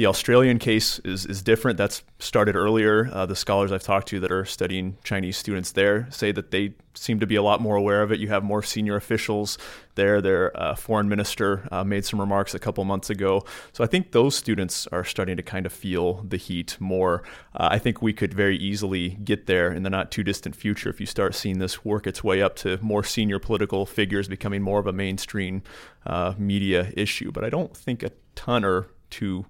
[0.00, 1.76] the Australian case is, is different.
[1.76, 3.10] That's started earlier.
[3.12, 6.72] Uh, the scholars I've talked to that are studying Chinese students there say that they
[6.94, 8.18] seem to be a lot more aware of it.
[8.18, 9.58] You have more senior officials
[9.96, 10.22] there.
[10.22, 13.44] Their uh, foreign minister uh, made some remarks a couple months ago.
[13.74, 17.22] So I think those students are starting to kind of feel the heat more.
[17.54, 20.88] Uh, I think we could very easily get there in the not too distant future
[20.88, 24.62] if you start seeing this work its way up to more senior political figures becoming
[24.62, 25.62] more of a mainstream
[26.06, 27.30] uh, media issue.
[27.30, 29.44] But I don't think a ton are too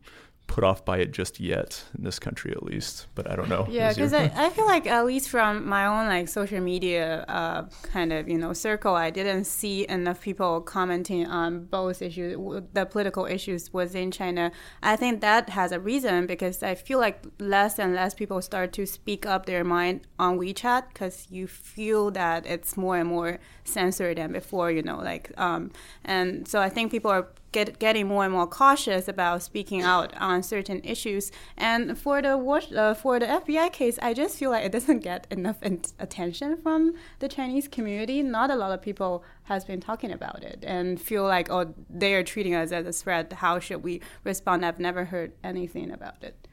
[0.50, 3.68] put off by it just yet in this country at least but i don't know.
[3.70, 7.66] Yeah because I, I feel like at least from my own like social media uh,
[7.84, 12.36] kind of you know circle i didn't see enough people commenting on both issues
[12.72, 14.50] the political issues within china.
[14.82, 18.72] I think that has a reason because i feel like less and less people start
[18.72, 23.38] to speak up their mind on wechat because you feel that it's more and more
[23.62, 25.70] censored than before you know like um,
[26.04, 30.16] and so i think people are get, getting more and more cautious about speaking out
[30.16, 31.30] on certain issues.
[31.56, 35.26] And for the uh, for the FBI case, I just feel like it doesn't get
[35.30, 35.58] enough
[35.98, 38.22] attention from the Chinese community.
[38.22, 42.14] Not a lot of people has been talking about it and feel like oh they
[42.14, 43.32] are treating us as a threat.
[43.32, 44.64] How should we respond?
[44.64, 46.48] I've never heard anything about it.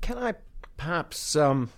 [0.00, 0.34] Can I
[0.76, 1.36] perhaps?
[1.36, 1.70] Um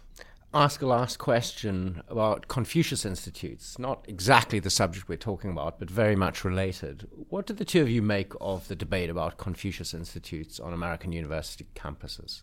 [0.55, 3.79] ask a last question about Confucius Institutes.
[3.79, 7.09] Not exactly the subject we're talking about, but very much related.
[7.29, 11.13] What do the two of you make of the debate about Confucius Institutes on American
[11.13, 12.43] university campuses?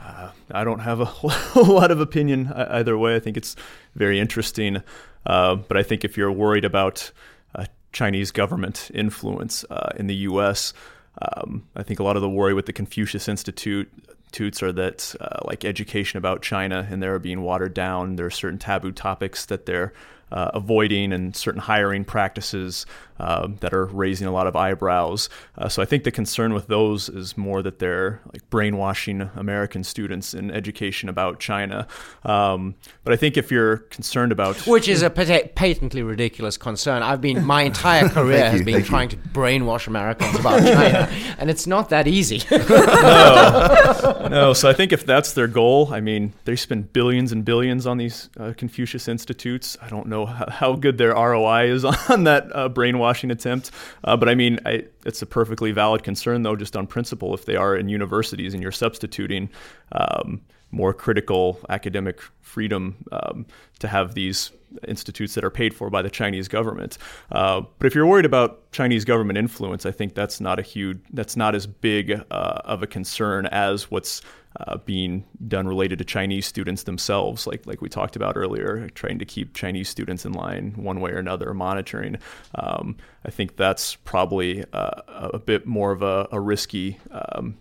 [0.00, 3.16] Uh, I don't have a whole lot of opinion either way.
[3.16, 3.56] I think it's
[3.94, 4.82] very interesting.
[5.24, 7.10] Uh, but I think if you're worried about
[7.54, 10.72] uh, Chinese government influence uh, in the U.S.,
[11.20, 13.90] um, I think a lot of the worry with the Confucius Institute
[14.36, 18.16] institutes are that, uh, like education about China, and they're being watered down.
[18.16, 19.94] There are certain taboo topics that they're
[20.30, 22.84] uh, avoiding and certain hiring practices
[23.18, 25.28] uh, that are raising a lot of eyebrows.
[25.56, 29.84] Uh, so I think the concern with those is more that they're like brainwashing American
[29.84, 31.86] students in education about China.
[32.24, 37.02] Um, but I think if you're concerned about which is a pat- patently ridiculous concern,
[37.02, 39.16] I've been my entire career has been trying you.
[39.16, 42.42] to brainwash Americans about China, and it's not that easy.
[42.50, 44.52] no, no.
[44.52, 47.98] So I think if that's their goal, I mean, they spend billions and billions on
[47.98, 49.76] these uh, Confucius institutes.
[49.80, 52.68] I don't know how, how, good their ROI is on that uh,
[53.06, 53.70] brainwashing attempt.
[54.04, 57.34] Uh, but I mean, I, it's a perfectly valid concern, though, just on principle.
[57.34, 59.50] If they are in universities and you're substituting
[59.92, 60.40] um,
[60.76, 63.46] more critical academic freedom um,
[63.78, 64.52] to have these
[64.86, 66.98] institutes that are paid for by the Chinese government.
[67.32, 70.98] Uh, but if you're worried about Chinese government influence, I think that's not a huge,
[71.12, 74.22] that's not as big uh, of a concern as what's
[74.60, 79.18] uh, being done related to Chinese students themselves, like like we talked about earlier, trying
[79.18, 82.16] to keep Chinese students in line one way or another, monitoring.
[82.54, 86.98] Um, I think that's probably uh, a bit more of a, a risky.
[87.10, 87.58] Um,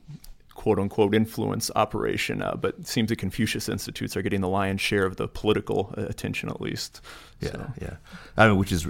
[0.56, 4.82] quote unquote influence operation, uh, but it seems the Confucius Institutes are getting the lion's
[4.82, 7.02] share of the political uh, attention, at least.
[7.40, 7.72] Yeah, so.
[7.82, 7.96] yeah.
[8.36, 8.88] I mean, which is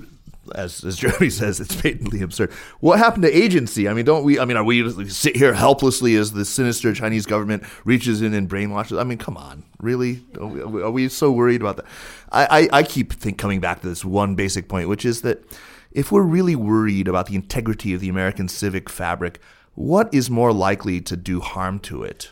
[0.54, 2.52] as, as Jeremy says, it's patently absurd.
[2.80, 3.90] What happened to agency?
[3.90, 4.40] I mean, don't we?
[4.40, 8.50] I mean, are we sit here helplessly as the sinister Chinese government reaches in and
[8.50, 9.00] brainwashes?
[9.00, 10.22] I mean, come on, really?
[10.40, 11.86] We, are we so worried about that?
[12.32, 15.44] I, I, I keep think coming back to this one basic point, which is that
[15.92, 19.40] if we're really worried about the integrity of the American civic fabric,
[19.76, 22.32] what is more likely to do harm to it?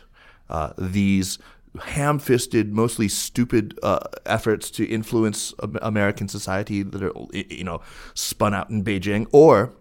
[0.50, 1.38] Uh, these
[1.80, 7.80] ham-fisted, mostly stupid uh, efforts to influence American society that are, you know,
[8.14, 9.72] spun out in Beijing, or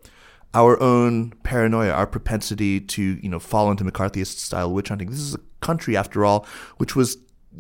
[0.54, 5.10] our own paranoia, our propensity to, you know, fall into McCarthyist-style witch hunting.
[5.10, 6.48] This is a country, after all,
[6.78, 7.18] which was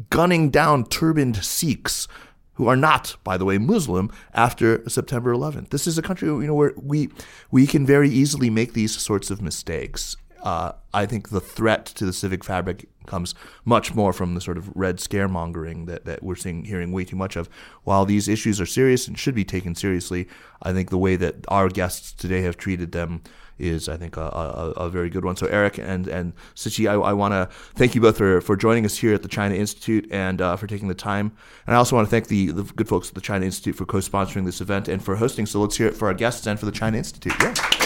[0.09, 2.07] gunning down turbaned Sikhs
[2.55, 5.69] who are not, by the way, Muslim after September 11th.
[5.69, 7.09] This is a country, you know, where we
[7.51, 10.15] we can very easily make these sorts of mistakes.
[10.43, 13.33] Uh, I think the threat to the civic fabric comes
[13.65, 17.15] much more from the sort of red scaremongering that, that we're seeing hearing way too
[17.15, 17.49] much of.
[17.83, 20.27] While these issues are serious and should be taken seriously,
[20.61, 23.21] I think the way that our guests today have treated them
[23.57, 25.37] is, I think, a, a, a very good one.
[25.37, 28.83] So, Eric and and Siqi, I, I want to thank you both for, for joining
[28.83, 31.31] us here at the China Institute and uh, for taking the time.
[31.67, 33.85] And I also want to thank the, the good folks at the China Institute for
[33.85, 35.45] co-sponsoring this event and for hosting.
[35.45, 37.33] So, let's hear it for our guests and for the China Institute.
[37.39, 37.82] Yeah.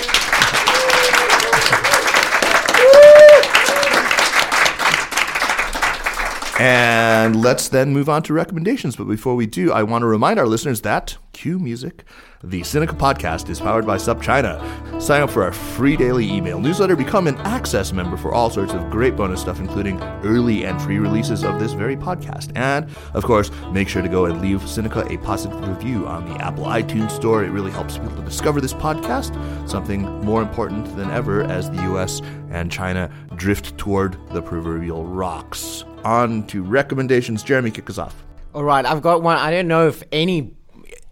[6.60, 8.95] And let's then move on to recommendations.
[8.95, 12.04] But before we do, I want to remind our listeners that cue music.
[12.44, 15.00] The Sinica podcast is powered by SupChina.
[15.00, 18.74] Sign up for our free daily email newsletter, become an access member for all sorts
[18.74, 22.52] of great bonus stuff, including early and free releases of this very podcast.
[22.56, 26.44] And, of course, make sure to go and leave Sinica a positive review on the
[26.44, 27.44] Apple iTunes Store.
[27.44, 31.84] It really helps people to discover this podcast, something more important than ever as the
[31.94, 32.20] US
[32.50, 37.44] and China drift toward the proverbial rocks on to recommendations.
[37.44, 38.24] Jeremy, kick us off.
[38.56, 39.38] All right, I've got one.
[39.38, 40.57] I don't know if any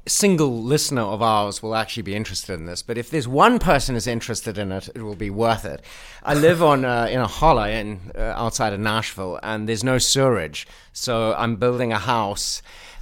[0.08, 3.96] single listener of ours will actually be interested in this, but if there's one person
[3.96, 5.82] is interested in it, it will be worth it.
[6.24, 9.98] I live on uh, in a hollow in uh, outside of Nashville, and there's no
[9.98, 12.62] sewerage, so I'm building a house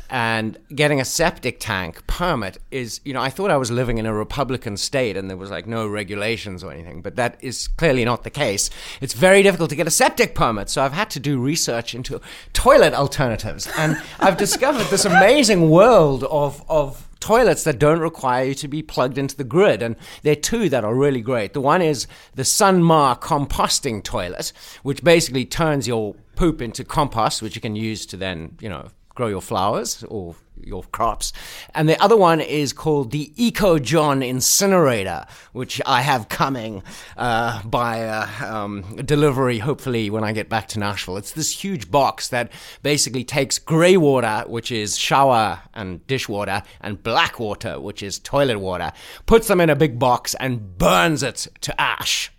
[0.09, 4.05] and getting a septic tank permit is you know i thought i was living in
[4.05, 8.05] a republican state and there was like no regulations or anything but that is clearly
[8.05, 8.69] not the case
[9.01, 12.19] it's very difficult to get a septic permit so i've had to do research into
[12.53, 18.53] toilet alternatives and i've discovered this amazing world of of toilets that don't require you
[18.53, 19.81] to be plugged into the grid.
[19.81, 21.53] And there are two that are really great.
[21.53, 24.51] The one is the Sunmar composting toilet,
[24.83, 28.89] which basically turns your poop into compost, which you can use to then, you know,
[29.15, 30.35] grow your flowers or
[30.65, 31.33] your crops.
[31.73, 36.83] And the other one is called the Eco John Incinerator, which I have coming
[37.17, 41.17] uh, by uh, um, delivery, hopefully, when I get back to Nashville.
[41.17, 42.51] It's this huge box that
[42.81, 48.59] basically takes gray water, which is shower and dishwater, and black water, which is toilet
[48.59, 48.91] water,
[49.25, 52.31] puts them in a big box, and burns it to ash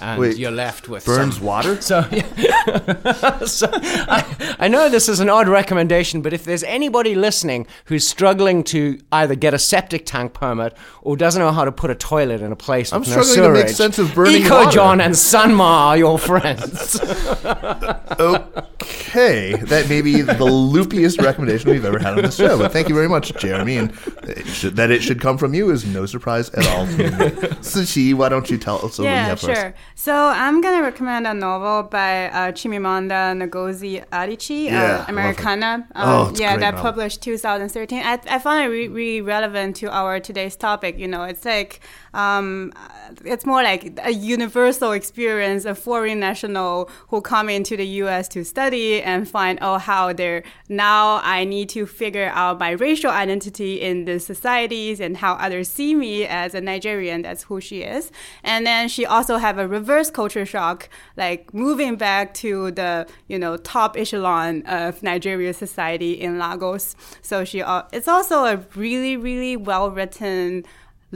[0.00, 1.80] and Wait, you're left with burns some, water.
[1.80, 3.38] So, yeah.
[3.44, 8.06] so I, I, know this is an odd recommendation, but if there's anybody listening who's
[8.06, 11.94] struggling to either get a septic tank permit or doesn't know how to put a
[11.94, 14.56] toilet in a place I'm with struggling no sewerage, to make sense of burning Eco
[14.56, 14.70] water.
[14.70, 17.00] John and Sunmar are your friends.
[18.80, 22.58] okay, that may be the loopiest recommendation we've ever had on the show.
[22.58, 23.92] But thank you very much, Jeremy, and
[24.24, 26.86] It should, that it should come from you is no surprise at all.
[26.86, 26.94] to.
[27.60, 29.58] Siqi, why don't you tell us what you Yeah, have for us?
[29.58, 29.74] sure.
[29.96, 35.12] So I'm gonna recommend a novel by uh, Chimamanda Ngozi Adichie, Yeah, I love uh.
[35.12, 35.86] Americanah.
[35.94, 36.82] Oh, Um, it's yeah, that novel.
[36.90, 38.02] published 2013.
[38.02, 40.98] I, I found it re- really relevant to our today's topic.
[40.98, 41.80] You know, it's like
[42.12, 47.86] um, uh, it's more like a universal experience of foreign national who come into the
[48.02, 48.26] U.S.
[48.28, 53.10] to study and find oh how they're now I need to figure out my racial
[53.10, 57.22] identity in the societies and how others see me as a Nigerian.
[57.22, 58.10] That's who she is.
[58.42, 62.92] And then she also have a reverse culture shock, like moving back to the
[63.32, 66.96] you know top echelon of Nigeria society in Lagos.
[67.22, 70.64] So she uh, it's also a really really well written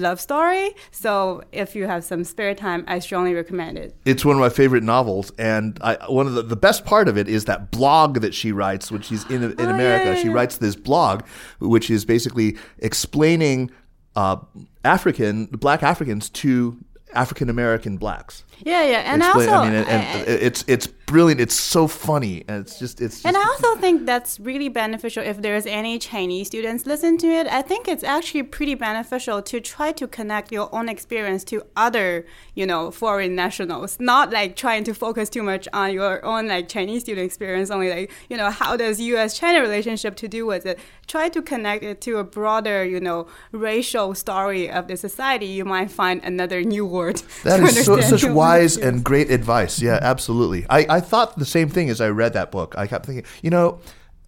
[0.09, 0.66] love story.
[0.92, 3.96] So if you have some spare time, I strongly recommend it.
[4.04, 7.18] It's one of my favorite novels, and I, one of the, the best part of
[7.18, 10.11] it is that blog that she writes when she's in in Oh, America.
[10.14, 11.16] yeah, She writes this blog,
[11.59, 13.70] which is basically explaining
[14.14, 14.36] uh,
[14.84, 16.76] African Black Africans to
[17.12, 18.44] African American blacks.
[18.64, 21.40] Yeah, yeah, and Explain- also I mean, and, and it's it's brilliant.
[21.40, 23.16] It's so funny, and it's just it's.
[23.16, 27.26] Just, And I also think that's really beneficial if there's any Chinese students listen to
[27.26, 27.46] it.
[27.46, 32.26] I think it's actually pretty beneficial to try to connect your own experience to other,
[32.54, 33.98] you know, foreign nationals.
[34.00, 37.70] Not like trying to focus too much on your own like Chinese student experience.
[37.70, 40.78] Only like, you know, how does U.S.-China relationship to do with it?
[41.06, 45.46] Try to connect it to a broader, you know, racial story of the society.
[45.46, 47.22] You might find another new word.
[47.44, 49.80] That is so, such own wise and great advice.
[49.80, 50.66] Yeah, absolutely.
[50.68, 52.74] I, I thought the same thing as I read that book.
[52.76, 53.80] I kept thinking, you know,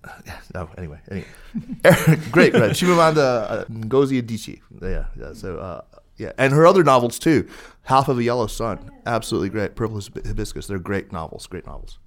[0.54, 0.68] no.
[0.78, 1.26] Anyway, anyway.
[2.30, 2.72] great, great.
[2.72, 4.60] Chimamanda uh, Ngozi Adichie.
[4.80, 5.32] Yeah, yeah.
[5.32, 5.82] So, uh,
[6.16, 7.48] yeah, and her other novels too.
[7.84, 9.74] Half of a Yellow Sun, absolutely great.
[9.74, 10.66] Purple Hibiscus.
[10.66, 11.46] They're great novels.
[11.46, 11.98] Great novels.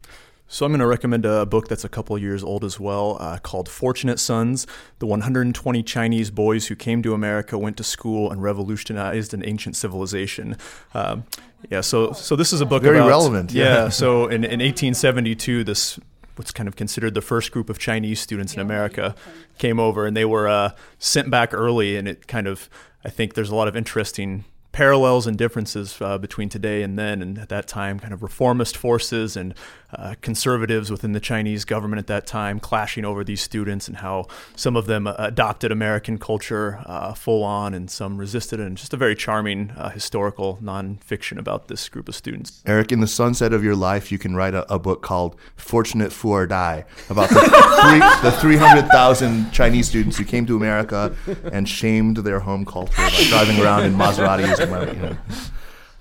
[0.48, 3.40] So I'm going to recommend a book that's a couple years old as well, uh,
[3.40, 4.68] called "Fortunate Sons:
[5.00, 9.76] The 120 Chinese Boys Who Came to America, Went to School, and Revolutionized an Ancient
[9.76, 10.58] Civilization."
[10.94, 11.24] Um,
[11.70, 13.64] yeah, so so this is a book Very about relevant, yeah.
[13.64, 16.00] Yeah, so in, in 1872, this
[16.36, 19.16] what's kind of considered the first group of Chinese students in America
[19.58, 22.70] came over, and they were uh, sent back early, and it kind of
[23.06, 27.22] I think there's a lot of interesting parallels and differences uh, between today and then,
[27.22, 29.54] and at that time, kind of reformist forces and
[29.94, 34.26] uh, conservatives within the Chinese government at that time clashing over these students, and how
[34.56, 38.60] some of them uh, adopted American culture uh, full on, and some resisted.
[38.60, 42.64] And just a very charming uh, historical nonfiction about this group of students.
[42.66, 46.12] Eric, in the sunset of your life, you can write a, a book called "Fortunate
[46.12, 51.16] Fuerdai" about the, three, the 300,000 Chinese students who came to America
[51.52, 54.63] and shamed their home culture by driving around in Maseratis.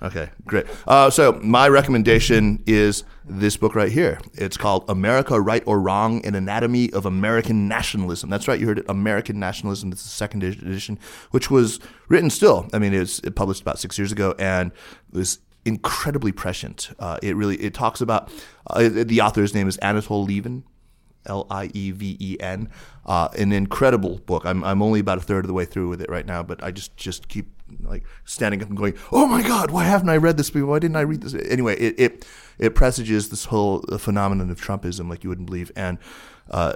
[0.03, 0.65] Okay, great.
[0.85, 4.19] Uh, so my recommendation is this book right here.
[4.33, 8.79] It's called "America: Right or Wrong: An Anatomy of American Nationalism." That's right, you heard
[8.79, 8.85] it.
[8.89, 9.93] American Nationalism.
[9.93, 10.99] It's the second edition,
[11.31, 12.67] which was written still.
[12.73, 14.73] I mean, it was it published about six years ago, and
[15.13, 16.89] was incredibly prescient.
[16.99, 18.29] Uh, it really it talks about
[18.67, 20.63] uh, the author's name is Anatol Lieven.
[21.25, 22.69] L I E V E N,
[23.05, 24.45] uh, an incredible book.
[24.45, 26.61] I'm I'm only about a third of the way through with it right now, but
[26.61, 30.17] I just just keep like standing up and going, "Oh my God, why haven't I
[30.17, 30.69] read this before?
[30.69, 32.27] Why didn't I read this?" Anyway, it it,
[32.59, 35.97] it presages this whole phenomenon of Trumpism like you wouldn't believe, and
[36.49, 36.75] uh,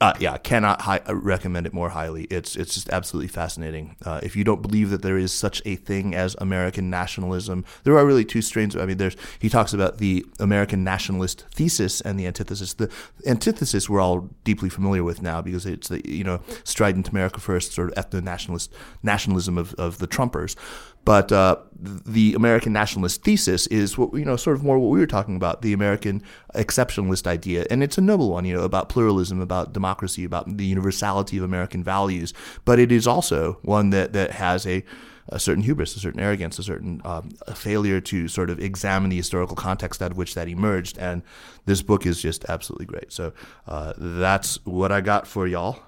[0.00, 2.24] uh, yeah, cannot hi- uh, recommend it more highly.
[2.24, 3.96] It's it's just absolutely fascinating.
[4.02, 7.98] Uh, if you don't believe that there is such a thing as American nationalism, there
[7.98, 8.74] are really two strains.
[8.74, 12.72] I mean, there's he talks about the American nationalist thesis and the antithesis.
[12.72, 12.90] The
[13.26, 17.72] antithesis we're all deeply familiar with now because it's the you know strident America first
[17.72, 18.72] sort of ethno nationalist
[19.02, 20.56] nationalism of, of the Trumpers.
[21.04, 25.00] But uh, the American nationalist thesis is what you know, sort of more what we
[25.00, 26.22] were talking about, the American
[26.54, 30.64] exceptionalist idea, and it's a noble one, you know, about pluralism, about democracy, about the
[30.64, 32.34] universality of American values.
[32.64, 34.84] But it is also one that that has a
[35.30, 39.10] a certain hubris, a certain arrogance, a certain um, a failure to sort of examine
[39.10, 40.98] the historical context out of which that emerged.
[40.98, 41.22] And
[41.66, 43.12] this book is just absolutely great.
[43.12, 43.32] So
[43.66, 45.78] uh, that's what I got for y'all.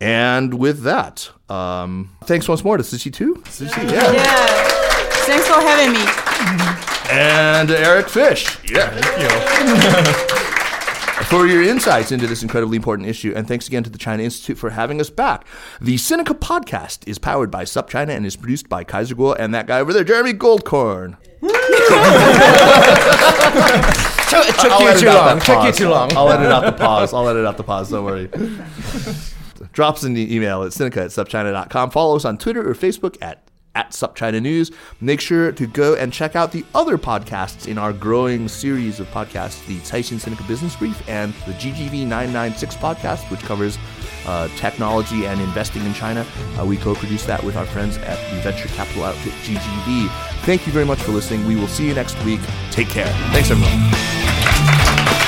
[0.00, 3.34] And with that, um, thanks once more to Siqi Tu.
[3.46, 4.12] Siqi, yeah.
[4.12, 4.46] Yeah.
[5.26, 6.04] Thanks for having me.
[7.10, 8.58] And Eric Fish.
[8.70, 8.90] Yeah.
[8.90, 10.34] Thank you.
[11.26, 13.32] for your insights into this incredibly important issue.
[13.34, 15.46] And thanks again to the China Institute for having us back.
[15.80, 19.66] The Sinica podcast is powered by SupChina and is produced by Kaiser Kuo and that
[19.66, 21.16] guy over there, Jeremy Goldkorn.
[24.28, 25.38] Took, it took I'll you edit too long.
[25.38, 26.16] that Took you too long.
[26.16, 27.12] I'll edit out the pause.
[27.14, 27.90] I'll edit out the pause.
[27.90, 28.28] Don't worry.
[29.78, 31.90] Drops us an email at Sinica at supchina.com.
[31.92, 34.72] Follow us on Twitter or Facebook at at SupChina News.
[35.00, 39.06] Make sure to go and check out the other podcasts in our growing series of
[39.12, 43.78] podcasts, the Taishin Sinica Business Brief and the GGV 996 podcast, which covers
[44.26, 46.26] uh, technology and investing in China.
[46.58, 50.08] Uh, we co-produce that with our friends at the venture capital outfit GGV.
[50.42, 51.46] Thank you very much for listening.
[51.46, 52.40] We will see you next week.
[52.72, 53.06] Take care.
[53.30, 55.27] Thanks, everyone.